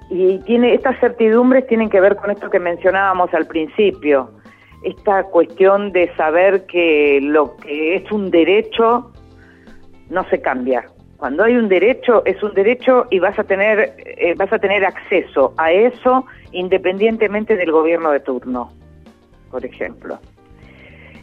Y 0.09 0.39
tiene 0.39 0.73
estas 0.73 0.99
certidumbres 0.99 1.67
tienen 1.67 1.91
que 1.91 2.01
ver 2.01 2.15
con 2.15 2.31
esto 2.31 2.49
que 2.49 2.59
mencionábamos 2.59 3.31
al 3.35 3.45
principio, 3.45 4.31
esta 4.83 5.25
cuestión 5.25 5.91
de 5.91 6.11
saber 6.15 6.65
que 6.65 7.19
lo 7.21 7.57
que 7.57 7.97
es 7.97 8.11
un 8.11 8.31
derecho 8.31 9.11
no 10.09 10.27
se 10.31 10.41
cambia. 10.41 10.83
Cuando 11.23 11.45
hay 11.45 11.55
un 11.55 11.69
derecho 11.69 12.21
es 12.25 12.43
un 12.43 12.53
derecho 12.53 13.07
y 13.09 13.19
vas 13.19 13.39
a 13.39 13.45
tener 13.45 13.95
eh, 13.97 14.33
vas 14.35 14.51
a 14.51 14.59
tener 14.59 14.83
acceso 14.83 15.53
a 15.55 15.71
eso 15.71 16.25
independientemente 16.51 17.55
del 17.55 17.71
gobierno 17.71 18.11
de 18.11 18.19
turno, 18.19 18.73
por 19.49 19.65
ejemplo 19.65 20.19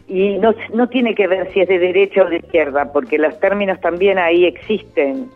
y 0.07 0.39
no, 0.39 0.55
no 0.73 0.89
tiene 0.89 1.13
que 1.13 1.27
ver 1.27 1.53
si 1.53 1.59
es 1.59 1.67
de 1.67 1.77
derecha 1.77 2.23
o 2.23 2.29
de 2.31 2.37
izquierda, 2.37 2.91
porque 2.91 3.19
los 3.19 3.39
términos 3.39 3.79
también 3.79 4.17
ahí 4.17 4.45
existen. 4.45 5.29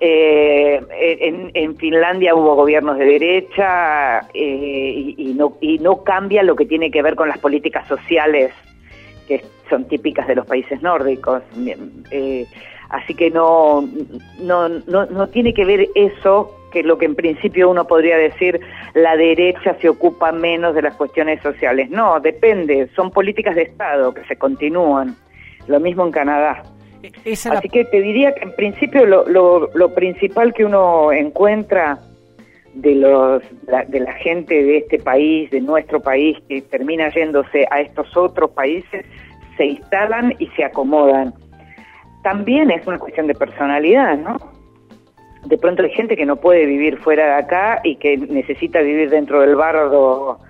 Eh, 0.00 0.80
en, 1.54 1.76
Finlandia 1.76 2.34
hubo 2.34 2.56
gobiernos 2.56 2.98
de 2.98 3.04
derecha 3.04 4.18
eh, 4.34 5.14
y, 5.16 5.32
no, 5.38 5.58
y 5.60 5.78
no 5.78 6.02
cambia 6.02 6.42
lo 6.42 6.56
que 6.56 6.66
tiene 6.66 6.90
que 6.90 7.02
ver 7.02 7.14
con 7.14 7.28
las 7.28 7.38
políticas 7.38 7.86
sociales 7.86 8.52
que 9.28 9.44
son 9.70 9.86
típicas 9.86 10.26
de 10.26 10.34
los 10.34 10.46
países 10.46 10.82
nórdicos. 10.82 11.42
Así 12.88 13.14
que 13.14 13.30
no, 13.30 13.88
no, 14.40 14.68
no, 14.68 15.06
no 15.06 15.28
tiene 15.28 15.54
que 15.54 15.64
ver 15.64 15.88
eso 15.94 16.52
que 16.72 16.82
lo 16.82 16.98
que 16.98 17.06
en 17.06 17.14
principio 17.14 17.70
uno 17.70 17.86
podría 17.86 18.16
decir 18.16 18.60
la 18.94 19.16
derecha 19.16 19.76
se 19.80 19.88
ocupa 19.88 20.32
menos 20.32 20.74
de 20.74 20.82
las 20.82 20.94
cuestiones 20.96 21.40
sociales. 21.42 21.90
No, 21.90 22.20
depende, 22.20 22.88
son 22.94 23.10
políticas 23.10 23.54
de 23.54 23.62
Estado 23.62 24.12
que 24.12 24.24
se 24.24 24.36
continúan. 24.36 25.16
Lo 25.66 25.80
mismo 25.80 26.04
en 26.04 26.12
Canadá. 26.12 26.62
E-, 27.02 27.32
Así 27.32 27.68
que 27.68 27.84
te 27.84 28.00
diría 28.00 28.34
que 28.34 28.44
en 28.44 28.54
principio 28.54 29.04
lo, 29.04 29.26
lo, 29.26 29.94
principal 29.94 30.54
que 30.54 30.64
uno 30.64 31.12
encuentra 31.12 31.98
de, 32.74 32.94
los, 32.94 33.42
de 33.88 34.00
la 34.00 34.12
gente 34.14 34.54
de 34.62 34.78
este 34.78 34.98
país, 34.98 35.50
de 35.50 35.60
nuestro 35.60 36.00
país, 36.00 36.36
que 36.48 36.62
termina 36.62 37.10
yéndose 37.10 37.66
a 37.70 37.80
estos 37.80 38.16
otros 38.16 38.50
países, 38.50 39.04
se 39.56 39.66
instalan 39.66 40.34
y 40.38 40.46
se 40.48 40.64
acomodan. 40.64 41.32
También 42.26 42.72
es 42.72 42.84
una 42.88 42.98
cuestión 42.98 43.28
de 43.28 43.34
personalidad, 43.34 44.18
¿no? 44.18 44.36
de 45.44 45.58
pronto 45.58 45.84
hay 45.84 45.90
gente 45.90 46.16
que 46.16 46.26
no 46.26 46.34
puede 46.34 46.66
vivir 46.66 46.98
fuera 46.98 47.24
de 47.26 47.32
acá 47.34 47.80
y 47.84 47.94
que 47.94 48.16
necesita 48.16 48.80
vivir 48.80 49.10
dentro 49.10 49.42
del 49.42 49.54
bardo 49.54 50.40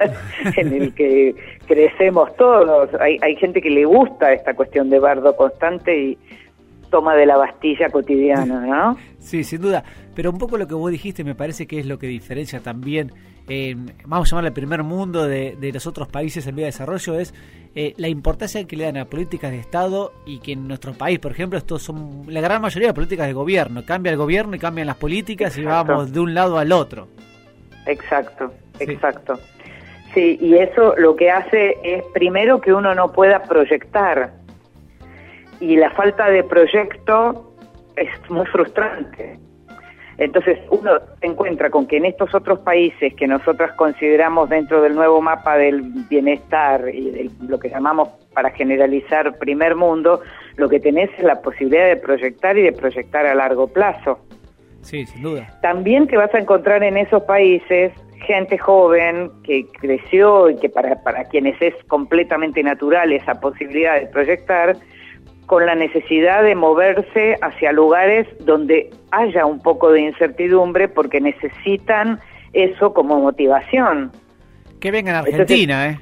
en 0.56 0.72
el 0.72 0.92
que 0.92 1.36
crecemos 1.68 2.34
todos. 2.36 2.90
Hay, 3.00 3.18
hay 3.22 3.36
gente 3.36 3.62
que 3.62 3.70
le 3.70 3.84
gusta 3.84 4.32
esta 4.32 4.54
cuestión 4.54 4.90
de 4.90 4.98
bardo 4.98 5.36
constante 5.36 5.96
y 5.96 6.18
toma 6.90 7.14
de 7.14 7.26
la 7.26 7.36
Bastilla 7.36 7.90
cotidiana, 7.90 8.66
¿no? 8.66 8.96
Sí, 9.20 9.44
sin 9.44 9.62
duda. 9.62 9.84
Pero 10.14 10.30
un 10.30 10.38
poco 10.38 10.56
lo 10.58 10.66
que 10.66 10.74
vos 10.74 10.90
dijiste 10.90 11.24
me 11.24 11.34
parece 11.34 11.66
que 11.66 11.80
es 11.80 11.86
lo 11.86 11.98
que 11.98 12.06
diferencia 12.06 12.60
también, 12.60 13.12
eh, 13.48 13.76
vamos 14.06 14.28
a 14.28 14.30
llamarle 14.30 14.48
el 14.48 14.54
primer 14.54 14.82
mundo 14.82 15.24
de, 15.26 15.56
de 15.58 15.72
los 15.72 15.86
otros 15.86 16.08
países 16.08 16.46
en 16.46 16.56
vía 16.56 16.66
de 16.66 16.72
desarrollo, 16.72 17.18
es 17.18 17.34
eh, 17.76 17.92
la 17.96 18.06
importancia 18.06 18.64
que 18.66 18.76
le 18.76 18.84
dan 18.84 18.96
a 18.98 19.06
políticas 19.06 19.50
de 19.50 19.58
Estado 19.58 20.12
y 20.24 20.38
que 20.38 20.52
en 20.52 20.68
nuestro 20.68 20.92
país, 20.92 21.18
por 21.18 21.32
ejemplo, 21.32 21.58
estos 21.58 21.82
son 21.82 22.22
la 22.28 22.40
gran 22.40 22.62
mayoría 22.62 22.88
de 22.88 22.94
políticas 22.94 23.26
de 23.26 23.32
gobierno. 23.32 23.84
Cambia 23.84 24.12
el 24.12 24.16
gobierno 24.16 24.54
y 24.54 24.60
cambian 24.60 24.86
las 24.86 24.96
políticas 24.96 25.58
y 25.58 25.64
vamos 25.64 26.12
de 26.12 26.20
un 26.20 26.34
lado 26.34 26.58
al 26.58 26.70
otro. 26.70 27.08
Exacto, 27.86 28.52
exacto. 28.78 29.40
Sí, 30.14 30.38
y 30.40 30.54
eso 30.54 30.94
lo 30.96 31.16
que 31.16 31.32
hace 31.32 31.76
es 31.82 32.04
primero 32.14 32.60
que 32.60 32.72
uno 32.72 32.94
no 32.94 33.10
pueda 33.10 33.42
proyectar. 33.42 34.32
Y 35.58 35.76
la 35.76 35.90
falta 35.90 36.30
de 36.30 36.44
proyecto 36.44 37.56
es 37.96 38.08
muy 38.30 38.46
frustrante. 38.46 39.40
Entonces 40.18 40.58
uno 40.70 40.92
se 41.20 41.26
encuentra 41.26 41.70
con 41.70 41.86
que 41.86 41.96
en 41.96 42.04
estos 42.04 42.34
otros 42.34 42.60
países 42.60 43.14
que 43.14 43.26
nosotros 43.26 43.72
consideramos 43.72 44.48
dentro 44.48 44.80
del 44.82 44.94
nuevo 44.94 45.20
mapa 45.20 45.56
del 45.56 45.82
bienestar 46.08 46.88
y 46.92 47.10
de 47.10 47.30
lo 47.48 47.58
que 47.58 47.68
llamamos 47.68 48.08
para 48.32 48.50
generalizar 48.50 49.38
primer 49.38 49.74
mundo, 49.74 50.20
lo 50.56 50.68
que 50.68 50.80
tenés 50.80 51.10
es 51.18 51.24
la 51.24 51.40
posibilidad 51.40 51.86
de 51.86 51.96
proyectar 51.96 52.56
y 52.56 52.62
de 52.62 52.72
proyectar 52.72 53.26
a 53.26 53.34
largo 53.34 53.66
plazo. 53.66 54.18
Sí, 54.82 55.06
sin 55.06 55.22
duda. 55.22 55.48
También 55.62 56.06
te 56.06 56.16
vas 56.16 56.32
a 56.34 56.38
encontrar 56.38 56.82
en 56.82 56.96
esos 56.96 57.22
países 57.22 57.92
gente 58.26 58.58
joven 58.58 59.30
que 59.42 59.66
creció 59.80 60.50
y 60.50 60.56
que 60.56 60.68
para, 60.68 61.02
para 61.02 61.24
quienes 61.24 61.60
es 61.60 61.74
completamente 61.88 62.62
natural 62.62 63.12
esa 63.12 63.40
posibilidad 63.40 64.00
de 64.00 64.06
proyectar, 64.06 64.76
con 65.46 65.66
la 65.66 65.74
necesidad 65.74 66.42
de 66.42 66.54
moverse 66.54 67.36
hacia 67.42 67.72
lugares 67.72 68.26
donde 68.40 68.90
haya 69.10 69.46
un 69.46 69.60
poco 69.60 69.90
de 69.92 70.00
incertidumbre 70.00 70.88
porque 70.88 71.20
necesitan 71.20 72.20
eso 72.52 72.94
como 72.94 73.20
motivación. 73.20 74.12
Que 74.80 74.90
vengan 74.90 75.16
a 75.16 75.18
Argentina, 75.20 75.90
¿eh? 75.90 75.98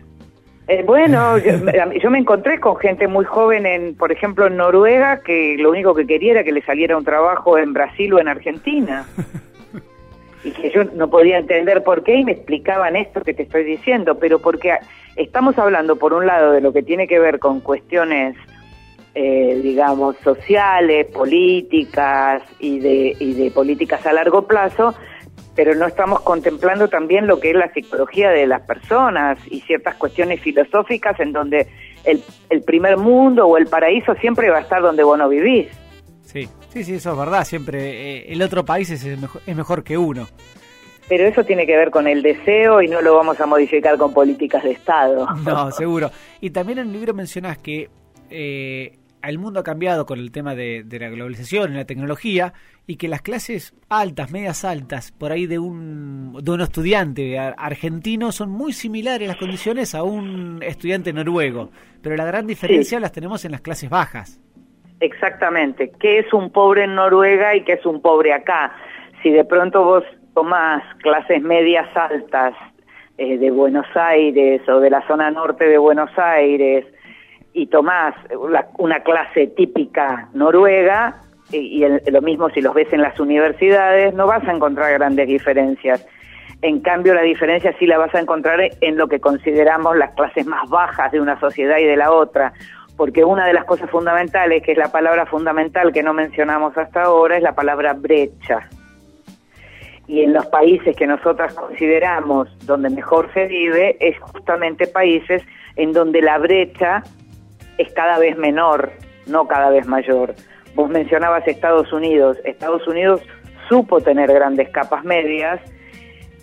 ¿eh? 0.68 0.82
bueno, 0.86 1.38
yo, 2.02 2.10
me 2.10 2.18
encontré 2.18 2.60
con 2.60 2.76
gente 2.76 3.08
muy 3.08 3.24
joven, 3.24 3.66
en, 3.66 3.94
por 3.94 4.12
ejemplo, 4.12 4.46
en 4.46 4.56
Noruega, 4.56 5.20
que 5.22 5.56
lo 5.58 5.70
único 5.70 5.94
que 5.94 6.06
quería 6.06 6.32
era 6.32 6.44
que 6.44 6.52
le 6.52 6.62
saliera 6.62 6.96
un 6.96 7.04
trabajo 7.04 7.58
en 7.58 7.72
Brasil 7.72 8.12
o 8.14 8.20
en 8.20 8.28
Argentina. 8.28 9.06
y 10.44 10.50
que 10.50 10.70
yo 10.70 10.84
no 10.84 11.08
podía 11.08 11.38
entender 11.38 11.84
por 11.84 12.02
qué 12.02 12.16
y 12.16 12.24
me 12.24 12.32
explicaban 12.32 12.96
esto 12.96 13.20
que 13.22 13.34
te 13.34 13.44
estoy 13.44 13.64
diciendo, 13.64 14.18
pero 14.18 14.40
porque 14.40 14.76
estamos 15.16 15.58
hablando, 15.58 15.96
por 15.96 16.12
un 16.12 16.26
lado, 16.26 16.52
de 16.52 16.60
lo 16.60 16.72
que 16.72 16.82
tiene 16.82 17.06
que 17.06 17.18
ver 17.18 17.38
con 17.38 17.60
cuestiones 17.60 18.36
eh, 19.14 19.60
digamos, 19.62 20.16
sociales, 20.24 21.06
políticas 21.12 22.42
y 22.58 22.78
de, 22.78 23.16
y 23.18 23.34
de 23.34 23.50
políticas 23.50 24.06
a 24.06 24.12
largo 24.12 24.46
plazo, 24.46 24.94
pero 25.54 25.74
no 25.74 25.86
estamos 25.86 26.20
contemplando 26.20 26.88
también 26.88 27.26
lo 27.26 27.38
que 27.38 27.50
es 27.50 27.56
la 27.56 27.72
psicología 27.72 28.30
de 28.30 28.46
las 28.46 28.62
personas 28.62 29.38
y 29.50 29.60
ciertas 29.60 29.96
cuestiones 29.96 30.40
filosóficas 30.40 31.18
en 31.20 31.32
donde 31.32 31.68
el, 32.04 32.22
el 32.48 32.62
primer 32.62 32.96
mundo 32.96 33.46
o 33.46 33.58
el 33.58 33.66
paraíso 33.66 34.14
siempre 34.14 34.48
va 34.50 34.58
a 34.58 34.62
estar 34.62 34.80
donde 34.80 35.04
vos 35.04 35.18
no 35.18 35.28
vivís. 35.28 35.68
Sí, 36.22 36.48
sí, 36.70 36.84
sí, 36.84 36.94
eso 36.94 37.12
es 37.12 37.18
verdad, 37.18 37.44
siempre 37.44 38.20
eh, 38.20 38.32
el 38.32 38.40
otro 38.40 38.64
país 38.64 38.90
es 38.90 39.04
mejor, 39.20 39.42
es 39.46 39.56
mejor 39.56 39.84
que 39.84 39.98
uno. 39.98 40.26
Pero 41.08 41.26
eso 41.26 41.44
tiene 41.44 41.66
que 41.66 41.76
ver 41.76 41.90
con 41.90 42.06
el 42.06 42.22
deseo 42.22 42.80
y 42.80 42.88
no 42.88 43.02
lo 43.02 43.14
vamos 43.14 43.38
a 43.40 43.44
modificar 43.44 43.98
con 43.98 44.14
políticas 44.14 44.62
de 44.62 44.70
Estado. 44.70 45.26
No, 45.44 45.70
seguro. 45.72 46.10
Y 46.40 46.50
también 46.50 46.78
en 46.78 46.86
el 46.86 46.92
libro 46.94 47.12
mencionas 47.12 47.58
que 47.58 47.90
eh, 48.30 48.98
el 49.28 49.38
mundo 49.38 49.60
ha 49.60 49.62
cambiado 49.62 50.06
con 50.06 50.18
el 50.18 50.32
tema 50.32 50.54
de, 50.54 50.84
la 50.88 51.08
globalización 51.08 51.72
y 51.72 51.76
la 51.76 51.84
tecnología 51.84 52.52
y 52.86 52.96
que 52.96 53.08
las 53.08 53.22
clases 53.22 53.74
altas, 53.88 54.32
medias 54.32 54.64
altas, 54.64 55.12
por 55.12 55.32
ahí 55.32 55.46
de 55.46 55.58
un, 55.58 56.38
de 56.42 56.50
un 56.50 56.60
estudiante 56.60 57.38
argentino 57.38 58.32
son 58.32 58.50
muy 58.50 58.72
similares 58.72 59.28
las 59.28 59.36
condiciones 59.36 59.94
a 59.94 60.02
un 60.02 60.60
estudiante 60.62 61.12
noruego, 61.12 61.70
pero 62.02 62.16
la 62.16 62.24
gran 62.24 62.46
diferencia 62.46 62.98
las 63.00 63.12
tenemos 63.12 63.44
en 63.44 63.52
las 63.52 63.60
clases 63.60 63.88
bajas. 63.88 64.40
Exactamente, 65.00 65.90
¿qué 65.98 66.20
es 66.20 66.32
un 66.32 66.50
pobre 66.50 66.84
en 66.84 66.94
Noruega 66.94 67.56
y 67.56 67.64
qué 67.64 67.72
es 67.72 67.84
un 67.84 68.00
pobre 68.00 68.32
acá? 68.32 68.72
Si 69.22 69.30
de 69.30 69.44
pronto 69.44 69.84
vos 69.84 70.04
tomás 70.34 70.82
clases 71.02 71.42
medias 71.42 71.88
altas 71.96 72.54
eh, 73.18 73.36
de 73.36 73.50
Buenos 73.50 73.86
Aires 73.94 74.66
o 74.68 74.80
de 74.80 74.90
la 74.90 75.06
zona 75.06 75.30
norte 75.30 75.68
de 75.68 75.78
Buenos 75.78 76.10
Aires, 76.16 76.86
y 77.54 77.66
tomás 77.66 78.14
una 78.78 79.00
clase 79.00 79.48
típica 79.48 80.28
noruega, 80.32 81.22
y, 81.50 81.84
lo 82.10 82.22
mismo 82.22 82.48
si 82.50 82.60
los 82.60 82.74
ves 82.74 82.92
en 82.92 83.02
las 83.02 83.18
universidades, 83.20 84.14
no 84.14 84.26
vas 84.26 84.46
a 84.46 84.52
encontrar 84.52 84.92
grandes 84.92 85.28
diferencias. 85.28 86.06
En 86.62 86.80
cambio, 86.80 87.14
la 87.14 87.22
diferencia 87.22 87.74
sí 87.78 87.86
la 87.86 87.98
vas 87.98 88.14
a 88.14 88.20
encontrar 88.20 88.60
en 88.80 88.96
lo 88.96 89.08
que 89.08 89.20
consideramos 89.20 89.96
las 89.96 90.12
clases 90.14 90.46
más 90.46 90.68
bajas 90.70 91.12
de 91.12 91.20
una 91.20 91.38
sociedad 91.40 91.78
y 91.78 91.84
de 91.84 91.96
la 91.96 92.12
otra, 92.12 92.52
porque 92.96 93.24
una 93.24 93.46
de 93.46 93.52
las 93.52 93.64
cosas 93.64 93.90
fundamentales, 93.90 94.62
que 94.62 94.72
es 94.72 94.78
la 94.78 94.92
palabra 94.92 95.26
fundamental 95.26 95.92
que 95.92 96.02
no 96.02 96.14
mencionamos 96.14 96.76
hasta 96.78 97.02
ahora, 97.02 97.36
es 97.36 97.42
la 97.42 97.54
palabra 97.54 97.94
brecha. 97.94 98.68
Y 100.06 100.22
en 100.22 100.32
los 100.32 100.46
países 100.46 100.96
que 100.96 101.06
nosotras 101.06 101.54
consideramos 101.54 102.48
donde 102.66 102.90
mejor 102.90 103.32
se 103.34 103.46
vive, 103.46 103.96
es 104.00 104.18
justamente 104.20 104.86
países 104.86 105.42
en 105.76 105.92
donde 105.92 106.22
la 106.22 106.38
brecha 106.38 107.02
es 107.78 107.92
cada 107.94 108.18
vez 108.18 108.36
menor, 108.36 108.92
no 109.26 109.46
cada 109.46 109.70
vez 109.70 109.86
mayor. 109.86 110.34
Vos 110.74 110.90
mencionabas 110.90 111.46
Estados 111.46 111.92
Unidos. 111.92 112.38
Estados 112.44 112.86
Unidos 112.86 113.20
supo 113.68 114.00
tener 114.00 114.32
grandes 114.32 114.68
capas 114.70 115.04
medias 115.04 115.60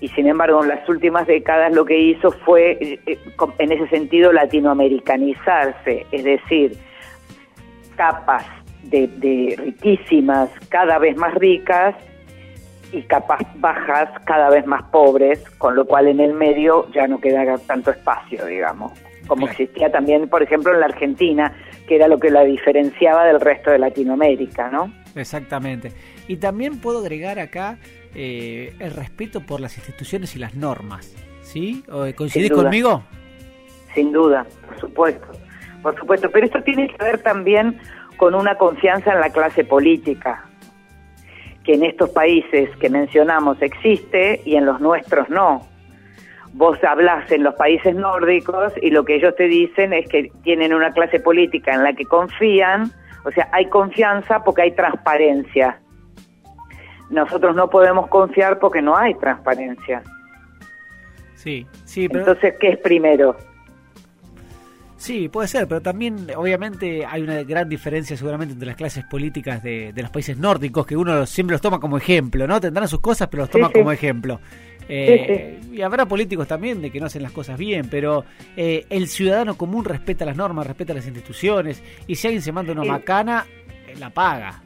y 0.02 0.08
sin 0.10 0.28
embargo 0.28 0.64
en 0.64 0.70
las 0.70 0.88
últimas 0.88 1.28
décadas 1.28 1.74
lo 1.74 1.86
que 1.86 1.98
hizo 1.98 2.32
fue, 2.32 2.72
eh, 2.80 3.00
eh, 3.06 3.20
en 3.58 3.72
ese 3.72 3.88
sentido, 3.90 4.32
latinoamericanizarse, 4.32 6.06
es 6.12 6.24
decir, 6.24 6.78
capas 7.96 8.46
de, 8.84 9.56
riquísimas 9.58 10.50
cada 10.70 10.98
vez 11.00 11.18
más 11.18 11.34
ricas 11.36 11.96
y 12.92 13.02
capas 13.04 13.42
bajas 13.56 14.10
cada 14.26 14.50
vez 14.50 14.66
más 14.66 14.84
pobres, 14.84 15.44
con 15.58 15.76
lo 15.76 15.86
cual 15.86 16.08
en 16.08 16.20
el 16.20 16.34
medio 16.34 16.90
ya 16.92 17.08
no 17.08 17.20
queda 17.20 17.58
tanto 17.68 17.92
espacio, 17.92 18.46
digamos, 18.46 18.94
como 19.30 19.48
existía 19.48 19.90
también, 19.92 20.28
por 20.28 20.44
ejemplo, 20.44 20.74
en 20.74 20.82
la 20.82 20.88
Argentina, 20.88 21.54
que 21.88 21.96
era 21.96 22.08
lo 22.08 22.20
que 22.20 22.32
la 22.32 22.44
diferenciaba 22.44 23.26
del 23.26 23.40
resto 23.40 23.70
de 23.70 23.80
Latinoamérica, 23.80 24.70
¿no? 24.70 24.92
Exactamente. 25.16 25.94
Y 26.28 26.38
también 26.38 26.82
puedo 26.82 27.00
agregar 27.00 27.40
acá 27.40 27.78
eh, 28.16 28.74
el 28.80 28.92
respeto 28.92 29.42
por 29.42 29.62
las 29.62 29.78
instituciones 29.78 30.36
y 30.36 30.40
las 30.40 30.56
normas, 30.56 31.16
¿sí? 31.42 31.84
¿Coincidís 32.18 32.52
conmigo? 32.52 33.04
Sin 33.94 34.12
duda, 34.12 34.46
por 34.68 34.80
supuesto, 34.80 35.28
por 35.82 35.98
supuesto. 35.98 36.30
Pero 36.32 36.46
esto 36.48 36.62
tiene 36.64 36.88
que 36.88 37.04
ver 37.04 37.20
también 37.20 37.80
con 38.18 38.34
una 38.34 38.56
confianza 38.56 39.14
en 39.14 39.22
la 39.22 39.30
clase 39.30 39.64
política, 39.64 40.44
que 41.64 41.76
en 41.76 41.84
estos 41.84 42.10
países 42.10 42.76
que 42.78 42.90
mencionamos 42.90 43.62
existe 43.62 44.42
y 44.44 44.56
en 44.56 44.66
los 44.66 44.82
nuestros 44.82 45.30
no. 45.30 45.69
Vos 46.54 46.84
hablas 46.84 47.32
en 47.32 47.44
los 47.44 47.54
países 47.56 47.96
nórdicos 47.96 48.74
y 48.82 48.90
lo 48.90 49.06
que 49.06 49.16
ellos 49.16 49.36
te 49.36 49.44
dicen 49.44 49.94
es 49.94 50.08
que 50.10 50.32
tienen 50.44 50.74
una 50.74 50.92
clase 50.92 51.20
política 51.20 51.74
en 51.74 51.84
la 51.84 51.94
que 51.94 52.06
confían, 52.06 52.92
o 53.24 53.32
sea, 53.32 53.50
hay 53.52 53.68
confianza 53.68 54.44
porque 54.44 54.64
hay 54.64 54.72
transparencia. 54.72 55.80
Nosotros 57.10 57.56
no 57.56 57.70
podemos 57.70 58.08
confiar 58.08 58.60
porque 58.60 58.82
no 58.82 58.96
hay 58.96 59.14
transparencia. 59.16 60.04
Sí, 61.36 61.66
sí, 61.86 62.08
pero... 62.08 62.20
Entonces, 62.20 62.56
¿qué 62.60 62.70
es 62.70 62.78
primero? 62.80 63.36
Sí, 65.00 65.30
puede 65.30 65.48
ser, 65.48 65.66
pero 65.66 65.82
también 65.82 66.28
obviamente 66.36 67.06
hay 67.06 67.22
una 67.22 67.42
gran 67.44 67.70
diferencia 67.70 68.18
seguramente 68.18 68.54
entre 68.54 68.68
las 68.68 68.76
clases 68.76 69.06
políticas 69.06 69.64
de, 69.64 69.94
los 69.96 70.10
países 70.10 70.38
nórdicos, 70.38 70.86
que 70.86 70.98
uno 70.98 71.26
siempre 71.26 71.54
los 71.54 71.62
toma 71.62 71.80
como 71.80 71.98
ejemplo, 71.98 72.46
¿no? 72.46 72.60
Tendrán 72.60 72.90
sus 72.90 73.00
cosas, 73.00 73.30
pero 73.30 73.44
los 73.44 73.50
toma 73.50 73.70
como 73.72 73.94
ejemplo. 73.94 74.42
Eh, 74.92 75.60
y 75.72 75.82
habrá 75.84 76.08
políticos 76.08 76.48
también 76.48 76.82
de 76.82 76.90
que 76.90 77.00
no 77.00 77.06
hacen 77.06 77.22
las 77.22 77.32
cosas 77.32 77.58
bien, 77.60 77.88
pero 77.90 78.26
eh, 78.58 78.86
el 78.90 79.08
ciudadano 79.08 79.56
común 79.56 79.86
respeta 79.86 80.26
las 80.26 80.36
normas, 80.36 80.66
respeta 80.66 80.96
las 80.96 81.06
instituciones, 81.06 81.84
y 82.08 82.16
si 82.16 82.28
alguien 82.28 82.42
se 82.42 82.52
manda 82.52 82.74
una 82.74 82.84
macana, 82.84 83.46
eh, 83.88 83.94
la 84.00 84.10
paga. 84.10 84.64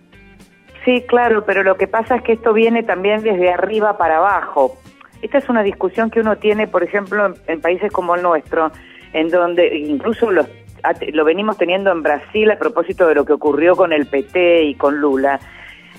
Sí, 0.85 1.03
claro, 1.07 1.45
pero 1.45 1.63
lo 1.63 1.75
que 1.75 1.87
pasa 1.87 2.15
es 2.15 2.23
que 2.23 2.33
esto 2.33 2.53
viene 2.53 2.83
también 2.83 3.21
desde 3.21 3.51
arriba 3.51 3.97
para 3.97 4.17
abajo. 4.17 4.77
Esta 5.21 5.37
es 5.37 5.49
una 5.49 5.61
discusión 5.61 6.09
que 6.09 6.21
uno 6.21 6.37
tiene, 6.37 6.67
por 6.67 6.83
ejemplo, 6.83 7.33
en 7.47 7.61
países 7.61 7.91
como 7.91 8.15
el 8.15 8.21
nuestro 8.21 8.71
en 9.13 9.29
donde 9.29 9.77
incluso 9.77 10.31
lo 10.31 11.25
venimos 11.25 11.57
teniendo 11.57 11.91
en 11.91 12.01
Brasil 12.01 12.49
a 12.51 12.57
propósito 12.57 13.07
de 13.07 13.15
lo 13.15 13.25
que 13.25 13.33
ocurrió 13.33 13.75
con 13.75 13.93
el 13.93 14.07
PT 14.07 14.63
y 14.63 14.75
con 14.75 14.99
Lula, 14.99 15.39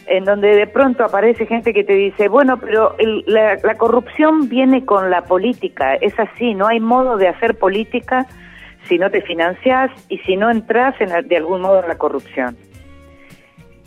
en 0.07 0.25
donde 0.25 0.55
de 0.55 0.67
pronto 0.67 1.05
aparece 1.05 1.47
gente 1.47 1.73
que 1.73 1.85
te 1.85 1.95
dice, 1.95 2.29
bueno, 2.29 2.59
pero 2.59 2.97
la, 3.27 3.75
corrupción 3.77 4.49
viene 4.49 4.85
con 4.85 5.11
la 5.11 5.25
política, 5.25 5.95
es 5.97 6.19
así, 6.19 6.55
no 6.55 6.67
hay 6.67 6.81
modo 6.81 7.17
de 7.17 7.29
hacer 7.29 7.57
política 7.57 8.27
si 8.89 8.99
no 8.99 9.11
te 9.11 9.23
financias 9.23 9.91
y 10.09 10.19
si 10.19 10.37
no 10.37 10.51
entras 10.51 10.95
en, 11.01 11.29
de 11.29 11.37
algún 11.37 11.63
modo 11.63 11.83
en 11.83 11.89
la 11.89 11.97
corrupción. 11.97 12.57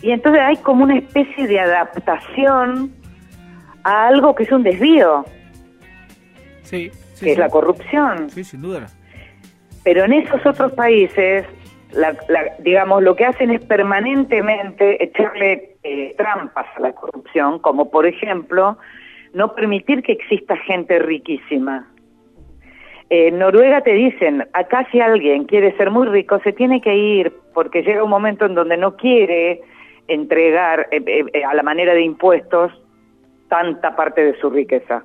Y 0.01 0.11
entonces 0.11 0.41
hay 0.41 0.57
como 0.57 0.83
una 0.83 0.97
especie 0.97 1.47
de 1.47 1.59
adaptación 1.59 2.93
a 3.83 4.07
algo 4.07 4.35
que 4.35 4.43
es 4.43 4.51
un 4.51 4.63
desvío. 4.63 5.25
Sí, 6.63 6.91
que 7.19 7.31
es 7.31 7.37
la 7.37 7.49
corrupción. 7.49 8.29
Sí, 8.29 8.43
sin 8.43 8.61
duda. 8.61 8.87
Pero 9.83 10.03
en 10.03 10.13
esos 10.13 10.45
otros 10.45 10.73
países, 10.73 11.45
digamos, 12.59 13.03
lo 13.03 13.15
que 13.15 13.25
hacen 13.25 13.51
es 13.51 13.61
permanentemente 13.65 15.03
echarle 15.03 15.77
eh, 15.83 16.13
trampas 16.17 16.67
a 16.75 16.81
la 16.81 16.93
corrupción, 16.93 17.59
como 17.59 17.89
por 17.89 18.05
ejemplo, 18.05 18.77
no 19.33 19.53
permitir 19.55 20.03
que 20.03 20.13
exista 20.13 20.57
gente 20.57 20.99
riquísima. 20.99 21.87
En 23.09 23.39
Noruega 23.39 23.81
te 23.81 23.93
dicen, 23.93 24.45
acá 24.51 24.85
si 24.91 24.99
alguien 24.99 25.45
quiere 25.45 25.75
ser 25.77 25.91
muy 25.91 26.07
rico, 26.07 26.39
se 26.43 26.51
tiene 26.51 26.81
que 26.81 26.95
ir, 26.95 27.33
porque 27.53 27.81
llega 27.81 28.03
un 28.03 28.09
momento 28.09 28.45
en 28.45 28.53
donde 28.53 28.75
no 28.75 28.97
quiere 28.97 29.61
entregar 30.07 30.87
eh, 30.91 31.25
eh, 31.33 31.43
a 31.43 31.53
la 31.53 31.63
manera 31.63 31.93
de 31.93 32.01
impuestos 32.01 32.71
tanta 33.47 33.95
parte 33.95 34.23
de 34.23 34.37
su 34.39 34.49
riqueza. 34.49 35.03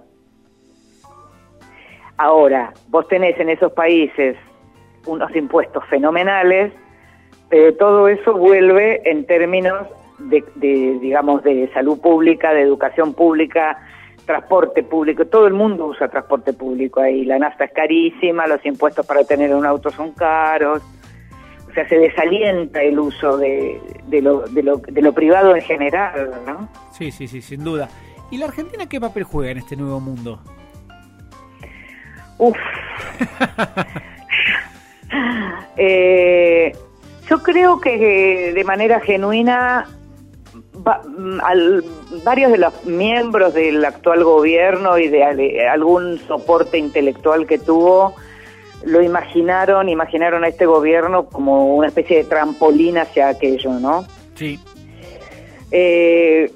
Ahora, 2.17 2.73
vos 2.89 3.07
tenés 3.09 3.39
en 3.39 3.49
esos 3.49 3.73
países 3.73 4.37
unos 5.07 5.35
impuestos 5.35 5.85
fenomenales, 5.87 6.73
pero 7.49 7.75
todo 7.75 8.09
eso 8.09 8.35
vuelve 8.35 9.03
en 9.05 9.27
términos 9.27 9.87
de, 10.19 10.45
digamos, 11.01 11.43
de 11.43 11.71
salud 11.75 12.01
pública, 12.01 12.55
de 12.55 12.63
educación 12.63 13.15
pública, 13.15 13.79
transporte 14.25 14.83
público, 14.83 15.27
todo 15.27 15.47
el 15.47 15.55
mundo 15.55 15.87
usa 15.87 16.09
transporte 16.09 16.53
público 16.53 17.01
ahí, 17.01 17.25
la 17.25 17.39
nafta 17.39 17.65
es 17.65 17.73
carísima, 17.73 18.47
los 18.47 18.65
impuestos 18.65 19.05
para 19.05 19.25
tener 19.25 19.55
un 19.55 19.67
auto 19.67 19.91
son 19.91 20.13
caros, 20.13 20.83
o 21.69 21.75
sea, 21.75 21.89
se 21.89 21.99
desalienta 21.99 22.83
el 22.83 22.99
uso 22.99 23.37
de, 23.37 23.81
lo, 24.23 24.41
de, 24.43 24.63
lo, 24.63 24.77
de 24.77 25.03
lo 25.03 25.13
privado 25.13 25.57
en 25.57 25.63
general, 25.63 26.31
¿no? 26.47 26.69
Sí, 26.93 27.11
sí, 27.11 27.27
sí, 27.27 27.43
sin 27.43 27.65
duda. 27.65 27.89
¿Y 28.31 28.39
la 28.39 28.47
Argentina 28.47 28.89
qué 28.89 29.01
papel 29.01 29.25
juega 29.25 29.51
en 29.51 29.59
este 29.59 29.77
nuevo 29.77 30.01
mundo? 30.01 30.41
Uf. 32.39 32.57
Eh, 35.79 36.73
yo 37.31 37.43
creo 37.43 37.81
que 37.81 38.53
de 38.55 38.65
manera 38.65 39.01
genuina 39.01 39.89
mm, 40.75 41.39
varios 42.25 42.53
de 42.53 42.59
los 42.59 42.85
miembros 42.85 43.55
del 43.55 43.83
actual 43.83 44.23
gobierno 44.23 44.99
y 44.99 45.09
de, 45.09 45.67
algún 45.67 46.19
soporte 46.19 46.77
intelectual 46.77 47.47
que 47.47 47.59
tuvo 47.59 48.15
lo 48.85 49.01
imaginaron, 49.01 49.89
imaginaron 49.89 50.45
a 50.45 50.49
este 50.49 50.67
gobierno 50.67 51.27
como 51.27 51.75
una 51.75 51.89
especie 51.89 52.19
de 52.19 52.25
trampolín 52.25 52.99
hacia 52.99 53.29
aquello, 53.29 53.73
¿no? 53.79 54.05
Sí. 54.35 54.59
Eh, 55.71 56.51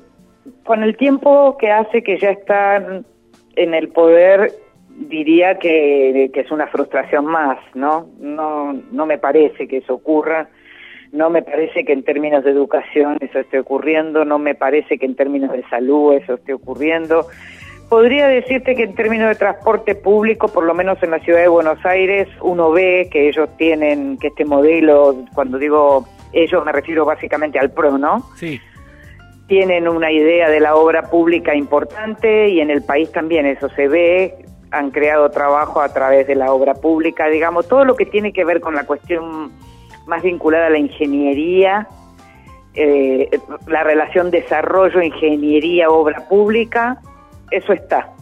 con 0.64 0.82
el 0.82 0.96
tiempo 0.96 1.56
que 1.56 1.70
hace 1.70 2.02
que 2.02 2.18
ya 2.18 2.30
están 2.30 3.06
en 3.54 3.74
el 3.74 3.88
poder, 3.88 4.52
diría 4.98 5.58
que, 5.58 6.30
es 6.32 6.50
una 6.50 6.66
frustración 6.66 7.26
más, 7.26 7.58
¿no? 7.74 8.08
¿no? 8.18 8.72
No 8.90 9.06
me 9.06 9.18
parece 9.18 9.68
que 9.68 9.78
eso 9.78 9.94
ocurra, 9.94 10.48
no 11.12 11.30
me 11.30 11.42
parece 11.42 11.84
que 11.84 11.92
en 11.92 12.02
términos 12.02 12.44
de 12.44 12.50
educación 12.50 13.18
eso 13.20 13.38
esté 13.38 13.58
ocurriendo, 13.58 14.24
no 14.24 14.38
me 14.38 14.54
parece 14.54 14.98
que 14.98 15.06
en 15.06 15.14
términos 15.14 15.52
de 15.52 15.62
salud 15.68 16.14
eso 16.14 16.34
esté 16.34 16.54
ocurriendo. 16.54 17.26
Podría 17.88 18.26
decirte 18.26 18.74
que 18.74 18.82
en 18.82 18.94
términos 18.94 19.28
de 19.28 19.36
transporte 19.36 19.94
público, 19.94 20.48
por 20.48 20.64
lo 20.64 20.74
menos 20.74 21.00
en 21.02 21.12
la 21.12 21.20
ciudad 21.20 21.40
de 21.40 21.48
Buenos 21.48 21.84
Aires, 21.86 22.26
uno 22.40 22.72
ve 22.72 23.08
que 23.12 23.28
ellos 23.28 23.48
tienen, 23.56 24.18
que 24.18 24.28
este 24.28 24.44
modelo, 24.44 25.24
cuando 25.34 25.58
digo 25.58 26.04
ellos 26.32 26.64
me 26.64 26.72
refiero 26.72 27.04
básicamente 27.04 27.58
al 27.58 27.70
PRO, 27.70 27.96
¿no? 27.96 28.24
Sí 28.34 28.60
tienen 29.46 29.86
una 29.86 30.10
idea 30.10 30.50
de 30.50 30.60
la 30.60 30.74
obra 30.74 31.02
pública 31.02 31.54
importante 31.54 32.48
y 32.48 32.60
en 32.60 32.70
el 32.70 32.82
país 32.82 33.10
también 33.12 33.46
eso 33.46 33.68
se 33.70 33.88
ve, 33.88 34.34
han 34.70 34.90
creado 34.90 35.30
trabajo 35.30 35.80
a 35.80 35.92
través 35.92 36.26
de 36.26 36.34
la 36.34 36.52
obra 36.52 36.74
pública, 36.74 37.26
digamos, 37.28 37.68
todo 37.68 37.84
lo 37.84 37.96
que 37.96 38.06
tiene 38.06 38.32
que 38.32 38.44
ver 38.44 38.60
con 38.60 38.74
la 38.74 38.84
cuestión 38.84 39.52
más 40.06 40.22
vinculada 40.22 40.66
a 40.66 40.70
la 40.70 40.78
ingeniería, 40.78 41.88
eh, 42.74 43.30
la 43.66 43.82
relación 43.84 44.30
desarrollo, 44.30 45.02
ingeniería, 45.02 45.90
obra 45.90 46.28
pública, 46.28 47.00
eso 47.50 47.72
está. 47.72 48.12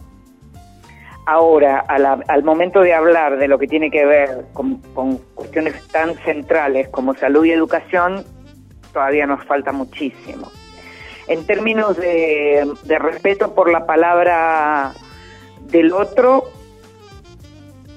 Ahora, 1.27 1.79
al 1.79 2.43
momento 2.43 2.81
de 2.81 2.93
hablar 2.93 3.37
de 3.37 3.47
lo 3.47 3.57
que 3.57 3.65
tiene 3.65 3.89
que 3.89 4.05
ver 4.05 4.45
con, 4.53 4.77
cuestiones 5.33 5.87
tan 5.87 6.13
centrales 6.19 6.87
como 6.89 7.15
salud 7.15 7.45
y 7.45 7.51
educación, 7.51 8.23
todavía 8.93 9.25
nos 9.25 9.43
falta 9.45 9.71
muchísimo. 9.71 10.51
En 11.27 11.47
términos 11.47 11.97
de 11.97 12.99
respeto 12.99 13.55
por 13.55 13.71
la 13.71 13.87
palabra 13.87 14.93
del 15.71 15.93
otro, 15.93 16.43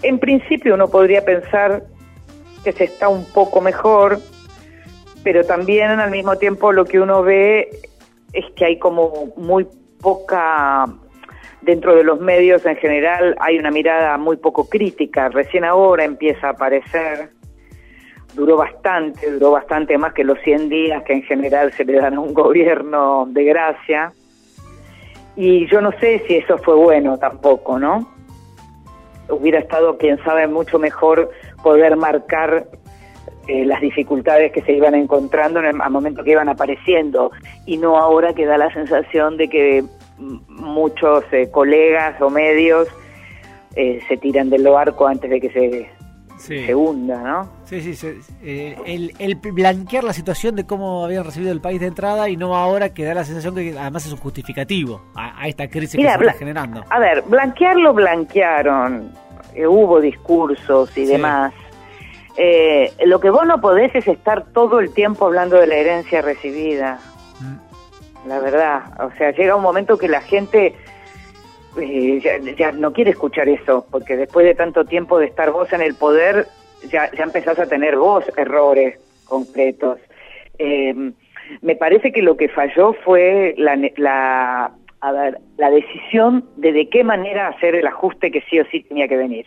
en 0.03 0.19
principio 0.19 0.75
uno 0.75 0.89
podría 0.89 1.25
pensar 1.25 1.85
que 2.65 2.73
se 2.73 2.85
está 2.85 3.09
un 3.09 3.25
poco 3.27 3.61
mejor, 3.61 4.19
pero 5.23 5.45
también 5.45 5.91
al 5.91 6.11
mismo 6.11 6.37
tiempo 6.37 6.73
lo 6.73 6.85
que 6.85 7.01
uno 7.01 7.23
ve 7.23 7.69
es 8.33 8.45
que 8.57 8.65
hay 8.65 8.79
como 8.79 9.33
muy 9.37 9.67
poca, 10.01 10.87
dentro 11.63 11.95
de 11.97 12.05
los 12.05 12.21
medios 12.21 12.65
en 12.67 12.77
general 12.77 13.37
hay 13.41 13.59
una 13.59 13.71
mirada 13.71 14.17
muy 14.17 14.37
poco 14.37 14.69
crítica, 14.69 15.29
recién 15.29 15.65
ahora 15.65 16.05
empieza 16.05 16.49
a 16.49 16.51
aparecer, 16.51 17.31
duró 18.35 18.57
bastante, 18.57 19.31
duró 19.33 19.51
bastante 19.53 19.99
más 19.99 20.13
que 20.13 20.25
los 20.25 20.39
100 20.41 20.69
días 20.69 21.03
que 21.03 21.15
en 21.15 21.23
general 21.23 21.73
se 21.73 21.85
le 21.85 21.95
dan 21.95 22.15
a 22.15 22.21
un 22.21 22.33
gobierno 22.35 23.27
de 23.31 23.45
gracia, 23.45 24.13
Y 25.41 25.69
yo 25.69 25.81
no 25.81 25.93
sé 26.01 26.21
si 26.27 26.35
eso 26.35 26.59
fue 26.59 26.75
bueno 26.75 27.17
tampoco, 27.17 27.79
¿no? 27.79 28.09
Hubiera 29.29 29.61
estado, 29.61 29.97
quién 29.97 30.19
sabe, 30.25 30.49
mucho 30.49 30.81
mejor 30.81 31.31
poder 31.63 31.97
marcar 31.97 32.67
eh, 33.47 33.65
las 33.65 33.81
dificultades 33.81 34.51
que 34.51 34.63
se 34.63 34.73
iban 34.73 34.97
encontrando 34.97 35.61
en 35.61 35.67
el, 35.67 35.81
al 35.81 35.93
momento 35.93 36.25
que 36.25 36.33
iban 36.33 36.49
apareciendo 36.49 37.31
y 37.67 37.77
no 37.77 37.97
ahora 37.99 38.35
que 38.35 38.47
da 38.47 38.59
la 38.59 38.75
sensación 38.75 39.37
de 39.37 39.49
que 39.49 39.85
muchos 40.49 41.23
eh, 41.31 41.49
colegas 41.53 42.21
o 42.21 42.31
medios 42.31 42.89
eh, 43.77 44.01
se 44.09 44.17
tiran 44.17 44.51
del 44.51 44.65
barco 44.65 45.07
antes 45.07 45.31
de 45.31 45.41
que 45.41 45.51
se, 45.51 45.89
se 46.39 46.75
hunda, 46.75 47.23
¿no? 47.23 47.49
Sí, 47.65 47.95
sí, 47.95 48.21
eh, 48.43 48.77
el, 48.87 49.13
el, 49.19 49.35
blanquear 49.35 50.05
la 50.05 50.13
situación 50.13 50.57
de 50.57 50.65
cómo 50.65 51.05
habían 51.05 51.25
recibido 51.25 51.53
el 51.53 51.61
país 51.61 51.81
de 51.81 51.87
entrada 51.87 52.29
y 52.29 52.37
no 52.37 52.57
ahora 52.57 52.95
que 52.95 53.05
da 53.05 53.15
la 53.15 53.25
sensación 53.25 53.55
que 53.55 53.77
además 53.79 54.07
es 54.07 54.13
un 54.13 54.19
justificativo 54.19 55.03
a, 55.15 55.47
esta 55.49 55.69
crisis 55.69 55.97
que 55.97 56.09
se 56.09 56.15
está 56.15 56.33
generando. 56.33 56.85
A 56.89 56.99
ver, 56.99 57.23
blanquearlo 57.23 57.93
blanquearon, 57.93 59.13
hubo 59.69 60.01
discursos 60.01 60.97
y 60.97 61.05
demás. 61.05 61.53
lo 63.05 63.21
que 63.21 63.31
vos 63.31 63.47
no 63.47 63.61
podés 63.61 63.95
es 63.95 64.07
estar 64.07 64.47
todo 64.53 64.81
el 64.81 64.95
tiempo 64.95 65.27
hablando 65.27 65.57
de 65.57 65.67
la 65.67 65.75
herencia 65.75 66.23
recibida 66.23 66.99
la 68.29 68.39
verdad. 68.41 68.83
O 69.05 69.11
sea, 69.17 69.33
llega 69.33 69.57
un 69.57 69.63
momento 69.63 69.97
que 69.97 70.09
la 70.09 70.21
gente 70.21 70.75
eh, 71.79 72.55
ya, 72.57 72.73
no 72.73 72.93
quiere 72.93 73.11
escuchar 73.11 73.49
eso, 73.49 73.87
porque 73.91 74.17
después 74.17 74.47
de 74.47 74.55
tanto 74.55 74.85
tiempo 74.85 75.19
de 75.19 75.27
estar 75.27 75.51
vos 75.51 75.73
en 75.73 75.81
el 75.81 75.95
poder, 75.95 76.47
ya, 76.91 77.11
ya 77.13 77.25
empezás 77.25 77.59
a 77.59 77.67
tener 77.67 77.97
vos 77.97 78.25
errores 78.37 78.99
concretos. 79.25 79.99
Eh, 80.59 81.13
me 81.63 81.77
parece 81.77 82.13
que 82.13 82.23
lo 82.23 82.37
que 82.37 82.49
falló 82.49 82.93
fue 83.05 83.55
la, 83.57 83.77
la, 83.97 84.73
la 85.57 85.71
decisión 85.71 86.45
de 86.57 86.73
de 86.73 86.89
qué 86.89 87.05
manera 87.05 87.49
hacer 87.49 87.75
el 87.75 87.87
ajuste 87.87 88.31
que 88.31 88.43
sí 88.43 88.61
o 88.61 88.65
sí 88.67 88.83
tenía 88.83 89.09
que 89.09 89.17
venir. 89.17 89.47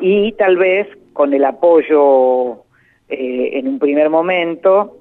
Y 0.00 0.32
tal 0.32 0.56
vez 0.56 0.88
con 1.12 1.34
el 1.34 1.44
apoyo 1.44 2.64
eh, 3.08 3.58
en 3.58 3.68
un 3.68 3.78
primer 3.78 4.08
momento 4.08 4.96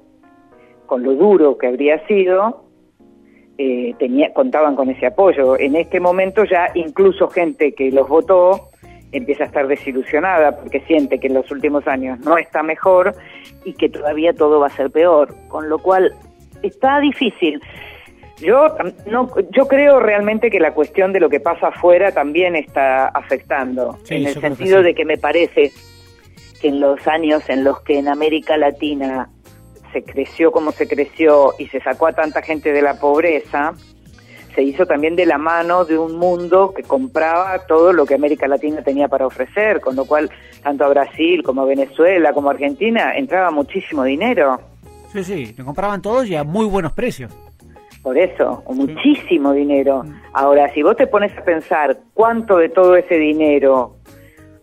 con 0.90 1.04
lo 1.04 1.14
duro 1.14 1.58
que 1.58 1.68
habría 1.68 2.06
sido, 2.08 2.64
eh, 3.62 3.94
tenía, 4.00 4.32
contaban 4.32 4.78
con 4.78 4.90
ese 4.90 5.06
apoyo. 5.06 5.60
En 5.60 5.76
este 5.76 6.00
momento 6.00 6.46
ya 6.46 6.72
incluso 6.76 7.28
gente 7.28 7.74
que 7.74 7.92
los 7.92 8.08
votó 8.08 8.70
empieza 9.12 9.44
a 9.44 9.48
estar 9.48 9.68
desilusionada 9.68 10.56
porque 10.56 10.80
siente 10.88 11.20
que 11.20 11.28
en 11.28 11.34
los 11.34 11.52
últimos 11.52 11.86
años 11.86 12.18
no 12.22 12.38
está 12.38 12.64
mejor 12.64 13.14
y 13.66 13.74
que 13.74 13.90
todavía 13.90 14.32
todo 14.34 14.62
va 14.62 14.68
a 14.68 14.70
ser 14.70 14.90
peor, 14.92 15.36
con 15.50 15.68
lo 15.68 15.78
cual 15.78 16.14
está 16.64 17.02
difícil. 17.02 17.62
Yo 18.38 18.78
no, 19.08 19.30
yo 19.52 19.68
creo 19.68 20.00
realmente 20.00 20.50
que 20.50 20.62
la 20.62 20.74
cuestión 20.74 21.12
de 21.12 21.20
lo 21.20 21.28
que 21.28 21.42
pasa 21.42 21.68
afuera 21.68 22.14
también 22.14 22.56
está 22.56 23.10
afectando, 23.10 23.98
en 24.10 24.26
el 24.26 24.40
sentido 24.40 24.82
de 24.82 24.96
que 24.96 25.04
me 25.04 25.18
parece 25.18 25.74
que 26.62 26.70
en 26.70 26.80
los 26.80 27.06
años 27.10 27.44
en 27.50 27.66
los 27.66 27.82
que 27.82 28.00
en 28.00 28.08
América 28.08 28.56
Latina 28.56 29.30
se 29.92 30.04
creció 30.04 30.52
como 30.52 30.72
se 30.72 30.88
creció 30.88 31.54
y 31.58 31.68
se 31.68 31.80
sacó 31.82 32.08
a 32.08 32.14
tanta 32.14 32.42
gente 32.42 32.72
de 32.72 32.82
la 32.82 33.00
pobreza, 33.00 33.74
se 34.56 34.64
hizo 34.64 34.86
también 34.86 35.16
de 35.16 35.26
la 35.26 35.38
mano 35.38 35.86
de 35.86 35.98
un 35.98 36.18
mundo 36.18 36.74
que 36.76 36.84
compraba 36.84 37.66
todo 37.68 37.94
lo 37.94 38.06
que 38.06 38.16
América 38.16 38.48
Latina 38.48 38.82
tenía 38.82 39.08
para 39.08 39.28
ofrecer, 39.28 39.80
con 39.80 39.96
lo 39.96 40.06
cual 40.06 40.30
tanto 40.64 40.84
a 40.86 40.90
Brasil 40.90 41.44
como 41.44 41.62
a 41.62 41.66
Venezuela 41.66 42.34
como 42.34 42.50
a 42.50 42.54
Argentina 42.54 43.16
entraba 43.16 43.52
muchísimo 43.52 44.04
dinero. 44.04 44.60
Sí, 45.14 45.24
sí, 45.24 45.56
lo 45.58 45.66
compraban 45.66 46.02
todos 46.02 46.28
y 46.28 46.36
a 46.36 46.44
muy 46.44 46.66
buenos 46.66 46.94
precios. 46.94 47.32
Por 48.02 48.18
eso, 48.18 48.64
muchísimo 48.70 49.54
dinero. 49.54 50.04
Mm. 50.04 50.14
Ahora, 50.34 50.72
si 50.74 50.82
vos 50.84 50.96
te 50.96 51.08
pones 51.08 51.38
a 51.38 51.44
pensar 51.44 51.98
cuánto 52.14 52.58
de 52.58 52.70
todo 52.70 52.96
ese 52.96 53.16
dinero 53.16 53.96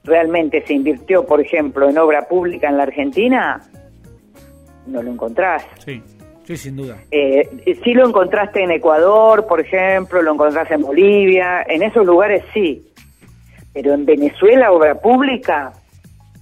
realmente 0.04 0.64
se 0.66 0.74
invirtió, 0.74 1.26
por 1.26 1.40
ejemplo, 1.40 1.88
en 1.88 1.98
obra 1.98 2.28
pública 2.28 2.68
en 2.68 2.76
la 2.76 2.84
Argentina, 2.84 3.60
no 4.86 5.02
lo 5.02 5.10
encontrás. 5.10 5.66
Sí, 5.84 6.02
sí, 6.44 6.56
sin 6.56 6.76
duda. 6.76 6.96
Eh, 7.10 7.76
sí 7.82 7.94
lo 7.94 8.06
encontraste 8.06 8.62
en 8.62 8.70
Ecuador, 8.70 9.46
por 9.46 9.60
ejemplo, 9.60 10.22
lo 10.22 10.32
encontraste 10.32 10.74
en 10.74 10.82
Bolivia, 10.82 11.62
en 11.68 11.82
esos 11.82 12.06
lugares 12.06 12.44
sí, 12.52 12.86
pero 13.72 13.94
en 13.94 14.04
Venezuela 14.06 14.72
obra 14.72 14.94
pública 15.00 15.72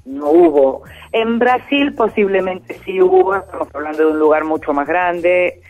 no 0.05 0.31
hubo. 0.31 0.83
En 1.13 1.39
Brasil 1.39 1.95
posiblemente 1.95 2.77
sí 2.85 3.01
hubo, 3.01 3.35
estamos 3.35 3.69
hablando 3.73 3.99
de 3.99 4.13
un 4.13 4.19
lugar 4.19 4.45
mucho 4.45 4.73
más 4.73 4.87
grande. 4.87 5.61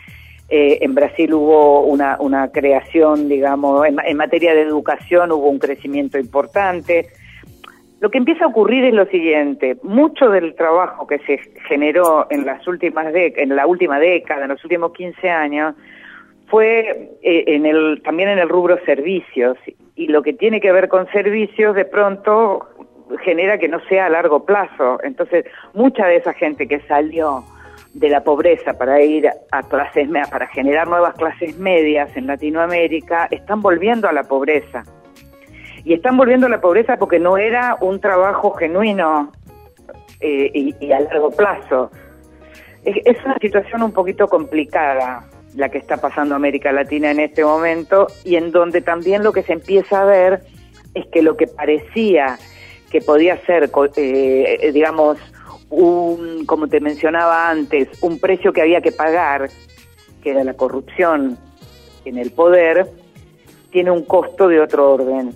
Eh, 0.48 0.78
en 0.82 0.94
Brasil 0.94 1.32
hubo 1.32 1.82
una, 1.82 2.16
una 2.20 2.48
creación, 2.48 3.28
digamos, 3.28 3.86
en 3.86 4.16
materia 4.16 4.54
de 4.54 4.62
educación 4.62 5.32
hubo 5.32 5.48
un 5.48 5.58
crecimiento 5.58 6.18
importante 6.18 7.08
lo 8.04 8.10
que 8.10 8.18
empieza 8.18 8.44
a 8.44 8.48
ocurrir 8.48 8.84
es 8.84 8.92
lo 8.92 9.06
siguiente, 9.06 9.78
mucho 9.82 10.28
del 10.28 10.54
trabajo 10.56 11.06
que 11.06 11.20
se 11.20 11.38
generó 11.66 12.26
en 12.28 12.44
las 12.44 12.68
últimas 12.68 13.06
en 13.14 13.56
la 13.56 13.66
última 13.66 13.98
década, 13.98 14.42
en 14.42 14.50
los 14.50 14.62
últimos 14.62 14.92
15 14.92 15.30
años, 15.30 15.74
fue 16.48 17.16
eh, 17.22 17.44
en 17.46 17.64
el 17.64 18.02
también 18.04 18.28
en 18.28 18.38
el 18.38 18.50
rubro 18.50 18.78
servicios. 18.84 19.56
Y 19.96 20.08
lo 20.08 20.20
que 20.20 20.34
tiene 20.34 20.60
que 20.60 20.70
ver 20.70 20.88
con 20.88 21.10
servicios 21.12 21.74
de 21.74 21.86
pronto 21.86 22.68
genera 23.22 23.56
que 23.56 23.68
no 23.68 23.80
sea 23.88 24.04
a 24.04 24.10
largo 24.10 24.44
plazo. 24.44 24.98
Entonces, 25.02 25.46
mucha 25.72 26.06
de 26.06 26.16
esa 26.16 26.34
gente 26.34 26.68
que 26.68 26.80
salió 26.80 27.42
de 27.94 28.10
la 28.10 28.22
pobreza 28.22 28.76
para 28.76 29.00
ir 29.00 29.30
a 29.50 29.62
clases 29.62 30.10
para 30.30 30.46
generar 30.48 30.88
nuevas 30.88 31.14
clases 31.14 31.58
medias 31.58 32.14
en 32.18 32.26
Latinoamérica 32.26 33.28
están 33.30 33.62
volviendo 33.62 34.10
a 34.10 34.12
la 34.12 34.24
pobreza 34.24 34.84
y 35.84 35.92
están 35.92 36.16
volviendo 36.16 36.46
a 36.46 36.50
la 36.50 36.60
pobreza 36.60 36.96
porque 36.96 37.18
no 37.18 37.36
era 37.36 37.76
un 37.80 38.00
trabajo 38.00 38.52
genuino 38.52 39.32
eh, 40.20 40.50
y, 40.80 40.92
a 40.92 41.00
largo 41.00 41.30
plazo. 41.30 41.90
Es, 42.84 43.16
una 43.24 43.36
situación 43.38 43.82
un 43.82 43.92
poquito 43.92 44.26
complicada 44.28 45.28
la 45.54 45.68
que 45.68 45.78
está 45.78 45.98
pasando 45.98 46.34
América 46.34 46.72
Latina 46.72 47.10
en 47.10 47.20
este 47.20 47.44
momento 47.44 48.08
y 48.24 48.36
en 48.36 48.50
donde 48.50 48.80
también 48.80 49.22
lo 49.22 49.32
que 49.32 49.42
se 49.42 49.52
empieza 49.52 50.02
a 50.02 50.04
ver 50.04 50.42
es 50.94 51.06
que 51.06 51.22
lo 51.22 51.36
que 51.36 51.46
parecía 51.46 52.38
que 52.90 53.00
podía 53.00 53.36
ser, 53.44 53.70
eh, 53.96 54.70
digamos, 54.72 55.18
un, 55.68 56.46
como 56.46 56.68
te 56.68 56.80
mencionaba 56.80 57.50
antes, 57.50 57.88
un 58.02 58.20
precio 58.20 58.52
que 58.52 58.62
había 58.62 58.80
que 58.80 58.92
pagar, 58.92 59.50
que 60.22 60.30
era 60.30 60.44
la 60.44 60.54
corrupción 60.54 61.36
en 62.04 62.18
el 62.18 62.30
poder, 62.30 62.86
tiene 63.70 63.90
un 63.90 64.04
costo 64.04 64.48
de 64.48 64.60
otro 64.60 64.92
orden 64.92 65.34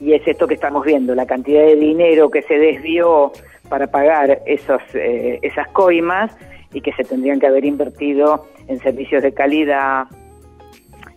y 0.00 0.12
es 0.12 0.26
esto 0.26 0.46
que 0.46 0.54
estamos 0.54 0.84
viendo, 0.84 1.14
la 1.14 1.26
cantidad 1.26 1.62
de 1.62 1.76
dinero 1.76 2.30
que 2.30 2.42
se 2.42 2.58
desvió 2.58 3.32
para 3.68 3.86
pagar 3.86 4.42
esos, 4.46 4.82
eh, 4.94 5.38
esas 5.42 5.68
coimas 5.68 6.36
y 6.72 6.80
que 6.80 6.92
se 6.92 7.04
tendrían 7.04 7.40
que 7.40 7.46
haber 7.46 7.64
invertido 7.64 8.46
en 8.68 8.78
servicios 8.80 9.22
de 9.22 9.32
calidad, 9.32 10.06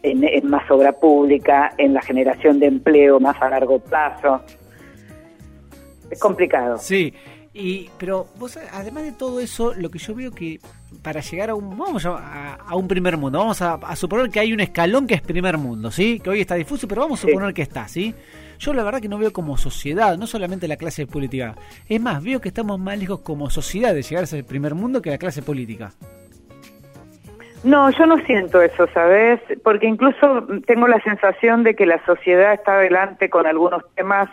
en, 0.04 0.50
más 0.50 0.70
obra 0.72 0.94
pública, 0.94 1.74
en 1.78 1.94
la 1.94 2.02
generación 2.02 2.60
de 2.60 2.68
empleo 2.68 3.20
más 3.20 3.42
a 3.42 3.50
largo 3.50 3.80
plazo. 3.80 4.42
Es 6.10 6.20
complicado. 6.20 6.78
Sí, 6.78 7.14
y, 7.54 7.90
pero 7.98 8.28
vos, 8.38 8.58
además 8.72 9.04
de 9.04 9.12
todo 9.12 9.40
eso, 9.40 9.74
lo 9.76 9.90
que 9.90 9.98
yo 9.98 10.14
veo 10.14 10.32
que 10.32 10.60
para 11.02 11.22
llegar 11.22 11.50
a 11.50 11.56
un, 11.56 11.78
vamos 11.78 12.06
a, 12.06 12.58
un 12.74 12.88
primer 12.88 13.18
mundo, 13.18 13.40
vamos 13.40 13.62
a, 13.62 13.96
suponer 13.96 14.30
que 14.30 14.40
hay 14.40 14.54
un 14.54 14.60
escalón 14.60 15.08
que 15.08 15.16
es 15.16 15.22
primer 15.22 15.58
mundo, 15.58 15.90
¿sí? 15.90 16.20
Que 16.20 16.30
hoy 16.30 16.42
está 16.42 16.56
difuso, 16.56 16.88
pero 16.88 17.02
vamos 17.02 17.24
a 17.24 17.28
suponer 17.28 17.54
que 17.54 17.64
está, 17.64 17.88
¿sí? 17.88 18.14
Yo 18.60 18.74
la 18.74 18.84
verdad 18.84 19.02
que 19.02 19.08
no 19.08 19.18
veo 19.18 19.34
como 19.34 19.58
sociedad, 19.58 20.18
no 20.18 20.28
solamente 20.28 20.68
la 20.68 20.76
clase 20.76 21.08
política. 21.08 21.56
Es 21.88 22.00
más, 22.00 22.24
veo 22.24 22.40
que 22.42 22.50
estamos 22.50 22.80
más 22.80 23.00
lejos 23.00 23.22
como 23.22 23.50
sociedad 23.50 23.94
de 23.94 24.04
llegar 24.04 24.22
a 24.22 24.26
ese 24.26 24.44
primer 24.44 24.76
mundo 24.76 25.02
que 25.02 25.10
la 25.10 25.18
clase 25.18 25.42
política. 25.42 25.92
No, 27.64 27.90
yo 27.92 28.06
no 28.06 28.18
siento 28.26 28.62
eso, 28.62 28.88
¿sabes? 28.94 29.42
Porque 29.64 29.88
incluso 29.88 30.48
tengo 30.66 30.88
la 30.88 31.02
sensación 31.02 31.64
de 31.64 31.76
que 31.76 31.86
la 31.86 32.04
sociedad 32.06 32.54
está 32.54 32.76
adelante 32.76 33.30
con 33.30 33.48
algunos 33.48 33.84
temas 33.96 34.30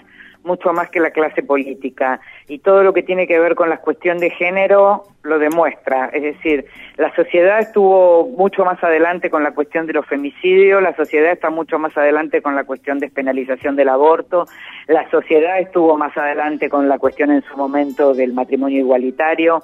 mucho 0.46 0.72
más 0.72 0.88
que 0.88 1.00
la 1.00 1.10
clase 1.10 1.42
política. 1.42 2.20
Y 2.48 2.60
todo 2.60 2.82
lo 2.82 2.94
que 2.94 3.02
tiene 3.02 3.26
que 3.26 3.38
ver 3.38 3.54
con 3.54 3.68
la 3.68 3.78
cuestión 3.78 4.18
de 4.18 4.30
género 4.30 5.04
lo 5.22 5.38
demuestra. 5.38 6.06
Es 6.12 6.22
decir, 6.22 6.64
la 6.96 7.14
sociedad 7.14 7.58
estuvo 7.58 8.28
mucho 8.28 8.64
más 8.64 8.82
adelante 8.82 9.28
con 9.28 9.42
la 9.42 9.52
cuestión 9.52 9.86
de 9.86 9.92
los 9.92 10.06
femicidios, 10.06 10.82
la 10.82 10.94
sociedad 10.96 11.32
está 11.32 11.50
mucho 11.50 11.78
más 11.78 11.96
adelante 11.96 12.40
con 12.40 12.54
la 12.54 12.64
cuestión 12.64 12.98
de 12.98 13.06
despenalización 13.06 13.76
del 13.76 13.88
aborto, 13.88 14.46
la 14.86 15.08
sociedad 15.10 15.58
estuvo 15.58 15.96
más 15.96 16.16
adelante 16.16 16.68
con 16.68 16.88
la 16.88 16.98
cuestión 16.98 17.30
en 17.30 17.42
su 17.42 17.56
momento 17.56 18.14
del 18.14 18.32
matrimonio 18.32 18.78
igualitario. 18.78 19.62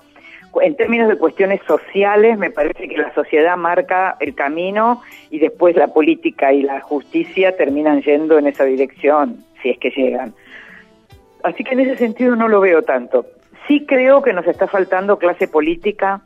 En 0.60 0.76
términos 0.76 1.08
de 1.08 1.16
cuestiones 1.16 1.60
sociales, 1.66 2.36
me 2.36 2.50
parece 2.50 2.86
que 2.88 2.98
la 2.98 3.14
sociedad 3.14 3.56
marca 3.56 4.16
el 4.20 4.34
camino 4.34 5.00
y 5.30 5.38
después 5.38 5.76
la 5.76 5.88
política 5.88 6.52
y 6.52 6.62
la 6.62 6.80
justicia 6.80 7.56
terminan 7.56 8.02
yendo 8.02 8.38
en 8.38 8.46
esa 8.46 8.64
dirección, 8.64 9.38
si 9.62 9.70
es 9.70 9.78
que 9.78 9.90
llegan. 9.90 10.34
Así 11.42 11.64
que 11.64 11.72
en 11.72 11.80
ese 11.80 11.96
sentido 11.96 12.36
no 12.36 12.48
lo 12.48 12.60
veo 12.60 12.82
tanto. 12.82 13.26
Sí 13.66 13.84
creo 13.86 14.22
que 14.22 14.32
nos 14.32 14.46
está 14.46 14.66
faltando 14.66 15.18
clase 15.18 15.48
política, 15.48 16.20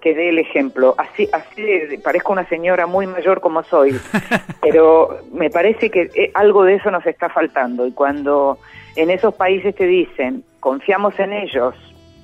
que 0.00 0.14
dé 0.14 0.28
el 0.28 0.38
ejemplo. 0.38 0.94
Así, 0.98 1.28
así 1.32 1.98
parezco 2.02 2.32
una 2.32 2.48
señora 2.48 2.86
muy 2.86 3.06
mayor 3.06 3.40
como 3.40 3.62
soy, 3.62 3.98
pero 4.62 5.20
me 5.32 5.50
parece 5.50 5.90
que 5.90 6.10
eh, 6.14 6.30
algo 6.34 6.64
de 6.64 6.74
eso 6.74 6.90
nos 6.90 7.04
está 7.06 7.28
faltando. 7.28 7.86
Y 7.86 7.92
cuando 7.92 8.58
en 8.96 9.10
esos 9.10 9.34
países 9.34 9.74
te 9.74 9.86
dicen, 9.86 10.44
confiamos 10.60 11.18
en 11.18 11.32
ellos 11.32 11.74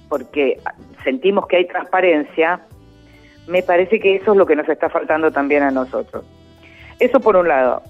porque 0.09 0.59
sentimos 1.03 1.47
que 1.47 1.57
hay 1.57 1.67
transparencia, 1.67 2.61
me 3.47 3.63
parece 3.63 4.01
que 4.01 4.17
eso 4.17 4.33
es 4.33 4.37
lo 4.37 4.47
que 4.47 4.57
nos 4.57 4.69
está 4.69 4.89
faltando 4.89 5.31
también 5.31 5.63
a 5.63 5.71
nosotros. 5.71 6.25
Eso 6.99 7.21
por 7.21 7.37
un 7.37 7.49
lado. 7.49 7.83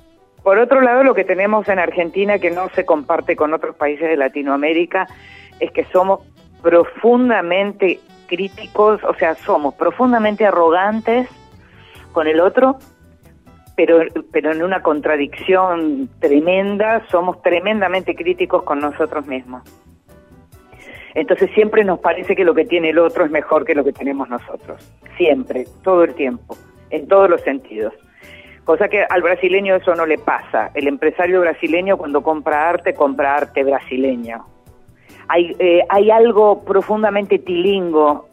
Por 0.44 0.59
otro 0.59 0.83
lado, 0.83 1.02
lo 1.02 1.14
que 1.14 1.24
tenemos 1.24 1.66
en 1.70 1.78
Argentina 1.78 2.38
que 2.38 2.50
no 2.50 2.68
se 2.74 2.85
comparte 2.85 3.35
con 3.35 3.54
otros 3.54 3.74
países 3.76 4.07
de 4.07 4.16
Latinoamérica 4.18 5.07
es 5.59 5.72
que 5.72 5.85
somos 5.87 6.20
profundamente 6.62 7.98
críticos, 8.26 9.02
o 9.04 9.14
sea, 9.14 9.35
somos 9.37 9.74
profundamente 9.74 10.44
arrogantes 10.44 11.28
con 12.12 12.26
el 12.26 12.40
otro, 12.40 12.76
pero, 13.74 14.00
pero 14.33 14.52
en 14.52 14.62
una 14.62 14.83
contradicción 14.83 16.11
tremenda, 16.20 17.02
somos 17.11 17.40
tremendamente 17.40 18.14
críticos 18.14 18.64
con 18.64 18.80
nosotros 18.80 19.26
mismos. 19.26 19.62
Entonces 21.14 21.50
siempre 21.54 21.85
nos 21.85 22.00
parece 22.00 22.37
que 22.37 22.44
lo 22.44 22.54
que 22.54 22.66
tiene 22.66 22.90
el 22.90 22.98
otro 22.98 23.24
es 23.24 23.30
mejor 23.30 23.64
que 23.64 23.74
lo 23.74 23.83
que 23.83 23.94
tenemos 23.94 24.28
nosotros, 24.28 24.92
siempre, 25.16 25.64
todo 25.83 26.04
el 26.04 26.14
tiempo, 26.14 26.54
en 26.90 27.09
todos 27.09 27.30
los 27.30 27.40
sentidos. 27.40 27.94
Cosa 28.64 28.88
que 28.88 29.05
al 29.09 29.22
brasileño 29.22 29.77
eso 29.77 29.94
no 29.94 30.07
le 30.07 30.18
pasa. 30.18 30.70
El 30.74 30.88
empresario 30.88 31.40
brasileño 31.40 31.96
cuando 31.96 32.22
compra 32.22 32.68
arte, 32.68 32.94
compra 32.94 33.37
arte 33.37 33.62
brasileño 33.62 34.46
hay, 35.29 35.57
eh, 35.59 35.85
hay 35.88 36.11
algo 36.11 36.64
profundamente 36.64 37.38
tilingo 37.38 38.29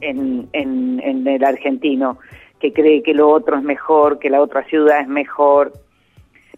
en, 0.00 0.48
en, 0.52 1.26
el 1.26 1.44
argentino, 1.44 2.18
que 2.60 2.72
cree 2.72 3.02
que 3.02 3.14
lo 3.14 3.28
otro 3.28 3.56
es 3.56 3.62
mejor, 3.62 4.18
que 4.18 4.30
la 4.30 4.40
otra 4.40 4.64
ciudad 4.64 5.00
es 5.00 5.08
mejor. 5.08 5.72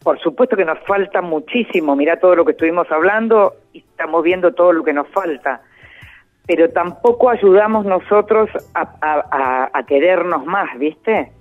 Por 0.03 0.19
supuesto 0.21 0.57
que 0.57 0.65
nos 0.65 0.79
falta 0.81 1.23
muchísimo, 1.23 1.97
mira 1.97 2.19
todo 2.19 2.37
lo 2.37 2.45
que 2.45 2.53
estuvimos 2.53 2.91
hablando 2.91 3.55
y 3.73 3.79
estamos 3.79 4.23
viendo 4.23 4.53
todo 4.55 4.73
lo 4.73 4.85
que 4.85 4.93
nos 4.93 5.09
falta, 5.09 5.63
pero 6.47 6.71
tampoco 6.71 7.31
ayudamos 7.31 7.85
nosotros 7.85 8.49
a, 8.75 9.71
a, 9.73 9.83
querernos 9.85 10.47
más, 10.47 10.79
¿viste? 10.79 11.33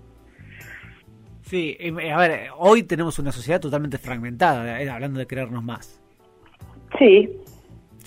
Sí, 1.47 1.77
eh, 1.79 2.12
a 2.12 2.17
ver, 2.17 2.49
hoy 2.57 2.83
tenemos 2.83 3.19
una 3.19 3.31
sociedad 3.31 3.60
totalmente 3.60 3.97
fragmentada, 3.97 4.81
eh, 4.81 4.89
hablando 4.89 5.19
de 5.19 5.27
querernos 5.27 5.63
más. 5.63 6.01
Sí, 6.97 7.29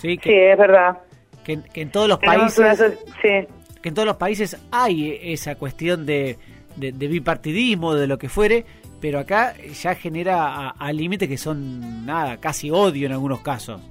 Sí, 0.01 0.17
es 0.23 0.57
verdad. 0.57 0.97
Que, 1.43 1.59
en 1.75 1.91
todos 1.91 2.07
los 2.07 2.19
países... 2.19 2.79
Que 3.21 3.89
en 3.89 3.95
todos 3.95 4.05
los 4.05 4.17
países 4.17 4.59
hay 4.71 5.17
esa 5.21 5.55
cuestión 5.55 6.05
de, 6.05 6.37
de, 6.75 7.07
bipartidismo, 7.07 7.95
de 7.95 8.05
lo 8.05 8.19
que 8.19 8.29
fuere, 8.29 8.63
pero 8.99 9.17
acá 9.17 9.55
ya 9.57 9.95
genera 9.95 10.69
al 10.69 10.97
límite 10.97 11.27
que 11.27 11.37
son 11.37 12.05
nada, 12.05 12.37
casi 12.37 12.69
odio 12.69 13.07
en 13.07 13.13
algunos 13.13 13.41
casos. 13.41 13.81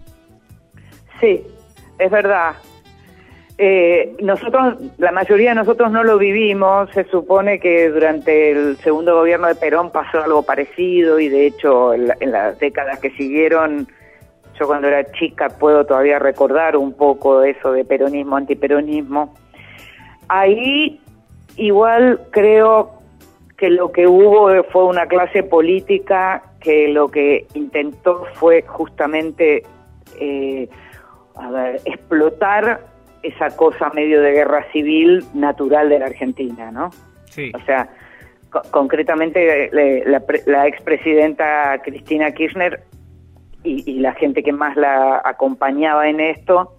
Sí, 1.20 1.42
es 1.98 2.10
verdad. 2.10 2.54
Eh, 3.62 4.16
nosotros, 4.22 4.78
la 4.96 5.12
mayoría 5.12 5.50
de 5.50 5.56
nosotros 5.56 5.92
no 5.92 6.02
lo 6.02 6.16
vivimos. 6.16 6.88
Se 6.92 7.04
supone 7.04 7.60
que 7.60 7.90
durante 7.90 8.52
el 8.52 8.78
segundo 8.78 9.14
gobierno 9.14 9.48
de 9.48 9.54
Perón 9.54 9.92
pasó 9.92 10.22
algo 10.22 10.42
parecido 10.42 11.20
y 11.20 11.28
de 11.28 11.46
hecho 11.46 11.92
en 11.92 12.32
las 12.32 12.58
décadas 12.58 12.98
que 13.00 13.10
siguieron 13.10 13.86
yo 14.58 14.66
cuando 14.66 14.88
era 14.88 15.04
chica 15.12 15.50
puedo 15.50 15.84
todavía 15.84 16.18
recordar 16.18 16.74
un 16.74 16.94
poco 16.94 17.42
eso 17.42 17.72
de 17.72 17.84
peronismo, 17.84 18.36
antiperonismo. 18.36 19.34
Ahí 20.28 20.98
igual 21.56 22.18
creo 22.30 22.92
que 23.58 23.68
lo 23.68 23.92
que 23.92 24.06
hubo 24.06 24.48
fue 24.72 24.84
una 24.86 25.04
clase 25.04 25.42
política 25.42 26.44
que 26.62 26.88
lo 26.88 27.08
que 27.08 27.46
intentó 27.52 28.24
fue 28.36 28.62
justamente 28.62 29.64
eh, 30.18 30.66
a 31.34 31.50
ver, 31.50 31.80
explotar 31.84 32.89
esa 33.22 33.56
cosa 33.56 33.90
medio 33.90 34.22
de 34.22 34.32
guerra 34.32 34.66
civil 34.72 35.24
natural 35.34 35.88
de 35.88 35.98
la 35.98 36.06
Argentina, 36.06 36.70
¿no? 36.70 36.90
Sí. 37.26 37.52
O 37.54 37.60
sea, 37.60 37.88
concretamente 38.70 39.70
la, 39.72 40.22
la 40.46 40.66
expresidenta 40.66 41.80
Cristina 41.82 42.32
Kirchner 42.32 42.82
y, 43.62 44.00
la 44.00 44.12
gente 44.14 44.42
que 44.42 44.52
más 44.52 44.76
la 44.76 45.20
acompañaba 45.24 46.08
en 46.08 46.20
esto 46.20 46.76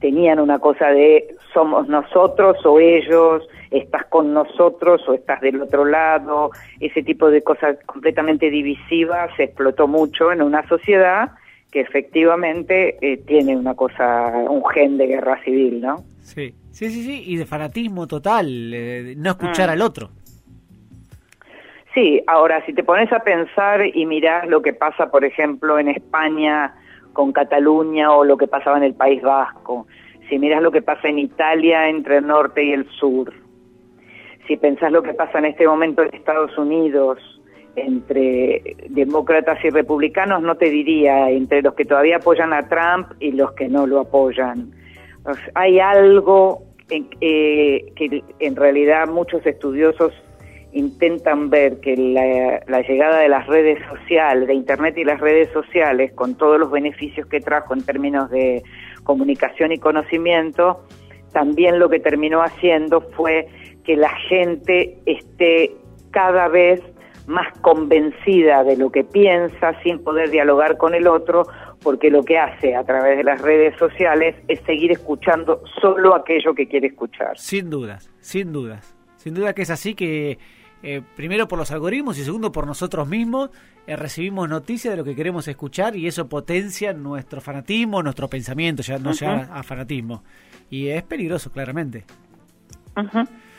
tenían 0.00 0.40
una 0.40 0.58
cosa 0.58 0.88
de 0.88 1.34
somos 1.52 1.88
nosotros 1.88 2.64
o 2.64 2.78
ellos, 2.78 3.46
estás 3.70 4.06
con 4.06 4.32
nosotros 4.32 5.02
o 5.08 5.14
estás 5.14 5.40
del 5.40 5.60
otro 5.60 5.84
lado, 5.84 6.50
ese 6.80 7.02
tipo 7.02 7.30
de 7.30 7.42
cosas 7.42 7.76
completamente 7.84 8.50
divisivas 8.50 9.30
se 9.36 9.44
explotó 9.44 9.88
mucho 9.88 10.32
en 10.32 10.42
una 10.42 10.66
sociedad 10.68 11.32
que 11.70 11.80
efectivamente 11.80 12.96
eh, 13.00 13.18
tiene 13.18 13.56
una 13.56 13.74
cosa, 13.74 14.28
un 14.48 14.64
gen 14.66 14.96
de 14.96 15.06
guerra 15.06 15.42
civil, 15.44 15.80
¿no? 15.80 16.04
Sí, 16.22 16.54
sí, 16.70 16.90
sí, 16.90 17.02
sí, 17.02 17.22
y 17.26 17.36
de 17.36 17.46
fanatismo 17.46 18.06
total, 18.06 18.72
eh, 18.72 19.14
no 19.16 19.30
escuchar 19.30 19.68
mm. 19.68 19.72
al 19.72 19.82
otro. 19.82 20.10
Sí, 21.94 22.22
ahora 22.26 22.64
si 22.64 22.72
te 22.72 22.84
pones 22.84 23.12
a 23.12 23.20
pensar 23.20 23.84
y 23.84 24.06
mirás 24.06 24.46
lo 24.46 24.62
que 24.62 24.72
pasa, 24.72 25.10
por 25.10 25.24
ejemplo, 25.24 25.78
en 25.78 25.88
España 25.88 26.74
con 27.12 27.32
Cataluña 27.32 28.12
o 28.12 28.24
lo 28.24 28.36
que 28.36 28.46
pasaba 28.46 28.76
en 28.76 28.84
el 28.84 28.94
País 28.94 29.20
Vasco, 29.22 29.86
si 30.28 30.38
miras 30.38 30.62
lo 30.62 30.70
que 30.70 30.82
pasa 30.82 31.08
en 31.08 31.18
Italia 31.18 31.88
entre 31.88 32.18
el 32.18 32.26
norte 32.26 32.62
y 32.62 32.72
el 32.72 32.88
sur, 32.90 33.32
si 34.46 34.56
pensás 34.56 34.92
lo 34.92 35.02
que 35.02 35.14
pasa 35.14 35.38
en 35.38 35.46
este 35.46 35.66
momento 35.66 36.02
en 36.02 36.14
Estados 36.14 36.56
Unidos 36.56 37.37
entre 37.86 38.76
demócratas 38.88 39.62
y 39.64 39.70
republicanos, 39.70 40.42
no 40.42 40.56
te 40.56 40.70
diría 40.70 41.30
entre 41.30 41.62
los 41.62 41.74
que 41.74 41.84
todavía 41.84 42.16
apoyan 42.16 42.52
a 42.52 42.68
Trump 42.68 43.12
y 43.20 43.32
los 43.32 43.52
que 43.52 43.68
no 43.68 43.86
lo 43.86 44.00
apoyan. 44.00 44.72
hay 45.54 45.80
algo 45.80 46.62
eh, 46.90 47.92
que 47.94 48.22
en 48.38 48.56
realidad 48.56 49.08
muchos 49.08 49.44
estudiosos 49.44 50.12
intentan 50.72 51.50
ver 51.50 51.80
que 51.80 51.96
la, 51.96 52.80
llegada 52.82 53.20
de 53.20 53.28
las 53.28 53.46
redes 53.46 53.78
sociales, 53.88 54.48
de 54.48 54.54
Internet 54.54 54.96
y 54.98 55.04
las 55.04 55.20
redes 55.20 55.50
sociales, 55.52 56.12
con 56.12 56.34
todos 56.34 56.58
los 56.58 56.70
beneficios 56.70 57.26
que 57.26 57.40
trajo 57.40 57.74
en 57.74 57.82
términos 57.84 58.30
de 58.30 58.62
comunicación 59.04 59.72
y 59.72 59.78
conocimiento, 59.78 60.84
también 61.32 61.78
lo 61.78 61.88
que 61.88 62.00
terminó 62.00 62.42
haciendo 62.42 63.00
fue 63.00 63.48
que 63.84 63.96
la 63.96 64.10
gente 64.28 64.98
esté 65.06 65.72
cada 66.10 66.48
vez 66.48 66.80
más 67.28 67.46
convencida 67.60 68.64
de 68.64 68.76
lo 68.76 68.90
que 68.90 69.04
piensa 69.04 69.80
sin 69.82 70.02
poder 70.02 70.30
dialogar 70.30 70.76
con 70.78 70.94
el 70.94 71.06
otro, 71.06 71.46
porque 71.82 72.10
lo 72.10 72.24
que 72.24 72.38
hace 72.38 72.74
a 72.74 72.84
través 72.84 73.18
de 73.18 73.24
las 73.24 73.40
redes 73.40 73.76
sociales 73.78 74.34
es 74.48 74.60
seguir 74.66 74.90
escuchando 74.90 75.62
solo 75.80 76.14
aquello 76.14 76.54
que 76.54 76.66
quiere 76.66 76.88
escuchar. 76.88 77.38
Sin 77.38 77.70
dudas, 77.70 78.10
sin 78.20 78.52
dudas. 78.52 78.94
Sin 79.16 79.34
duda 79.34 79.52
que 79.52 79.62
es 79.62 79.70
así 79.70 79.94
que 79.94 80.38
eh, 80.82 81.02
primero 81.16 81.48
por 81.48 81.58
los 81.58 81.70
algoritmos 81.70 82.18
y 82.18 82.24
segundo 82.24 82.52
por 82.52 82.66
nosotros 82.66 83.08
mismos, 83.08 83.50
eh, 83.86 83.96
recibimos 83.96 84.48
noticias 84.48 84.92
de 84.92 84.96
lo 84.96 85.04
que 85.04 85.14
queremos 85.14 85.48
escuchar 85.48 85.96
y 85.96 86.06
eso 86.06 86.28
potencia 86.28 86.92
nuestro 86.92 87.40
fanatismo, 87.40 88.02
nuestro 88.02 88.28
pensamiento, 88.28 88.82
ya 88.82 88.98
no 88.98 89.12
sea 89.12 89.48
a 89.52 89.62
fanatismo. 89.62 90.22
Y 90.70 90.88
es 90.88 91.02
peligroso, 91.02 91.50
claramente. 91.50 92.04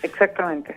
Exactamente. 0.01 0.75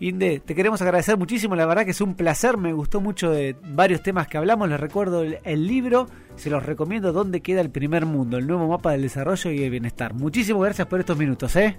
Inde, 0.00 0.40
te 0.40 0.54
queremos 0.54 0.80
agradecer 0.80 1.18
muchísimo, 1.18 1.54
la 1.54 1.66
verdad 1.66 1.84
que 1.84 1.90
es 1.90 2.00
un 2.00 2.14
placer, 2.14 2.56
me 2.56 2.72
gustó 2.72 3.02
mucho 3.02 3.30
de 3.30 3.54
varios 3.74 4.02
temas 4.02 4.26
que 4.28 4.38
hablamos, 4.38 4.66
les 4.70 4.80
recuerdo 4.80 5.22
el, 5.22 5.40
el 5.44 5.66
libro, 5.66 6.06
se 6.36 6.48
los 6.48 6.64
recomiendo, 6.64 7.12
¿Dónde 7.12 7.42
queda 7.42 7.60
el 7.60 7.70
primer 7.70 8.06
mundo? 8.06 8.38
El 8.38 8.46
nuevo 8.46 8.66
mapa 8.66 8.92
del 8.92 9.02
desarrollo 9.02 9.50
y 9.50 9.62
el 9.62 9.70
bienestar. 9.70 10.14
Muchísimas 10.14 10.62
gracias 10.62 10.88
por 10.88 11.00
estos 11.00 11.18
minutos, 11.18 11.54
¿eh? 11.56 11.76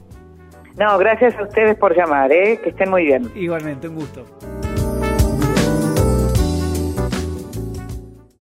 No, 0.77 0.99
gracias 0.99 1.35
a 1.35 1.43
ustedes 1.43 1.75
por 1.77 1.97
llamar, 1.97 2.31
¿eh? 2.31 2.59
que 2.63 2.69
estén 2.69 2.91
muy 2.91 3.05
bien. 3.05 3.31
Igualmente, 3.35 3.87
un 3.87 3.95
gusto. 3.95 4.23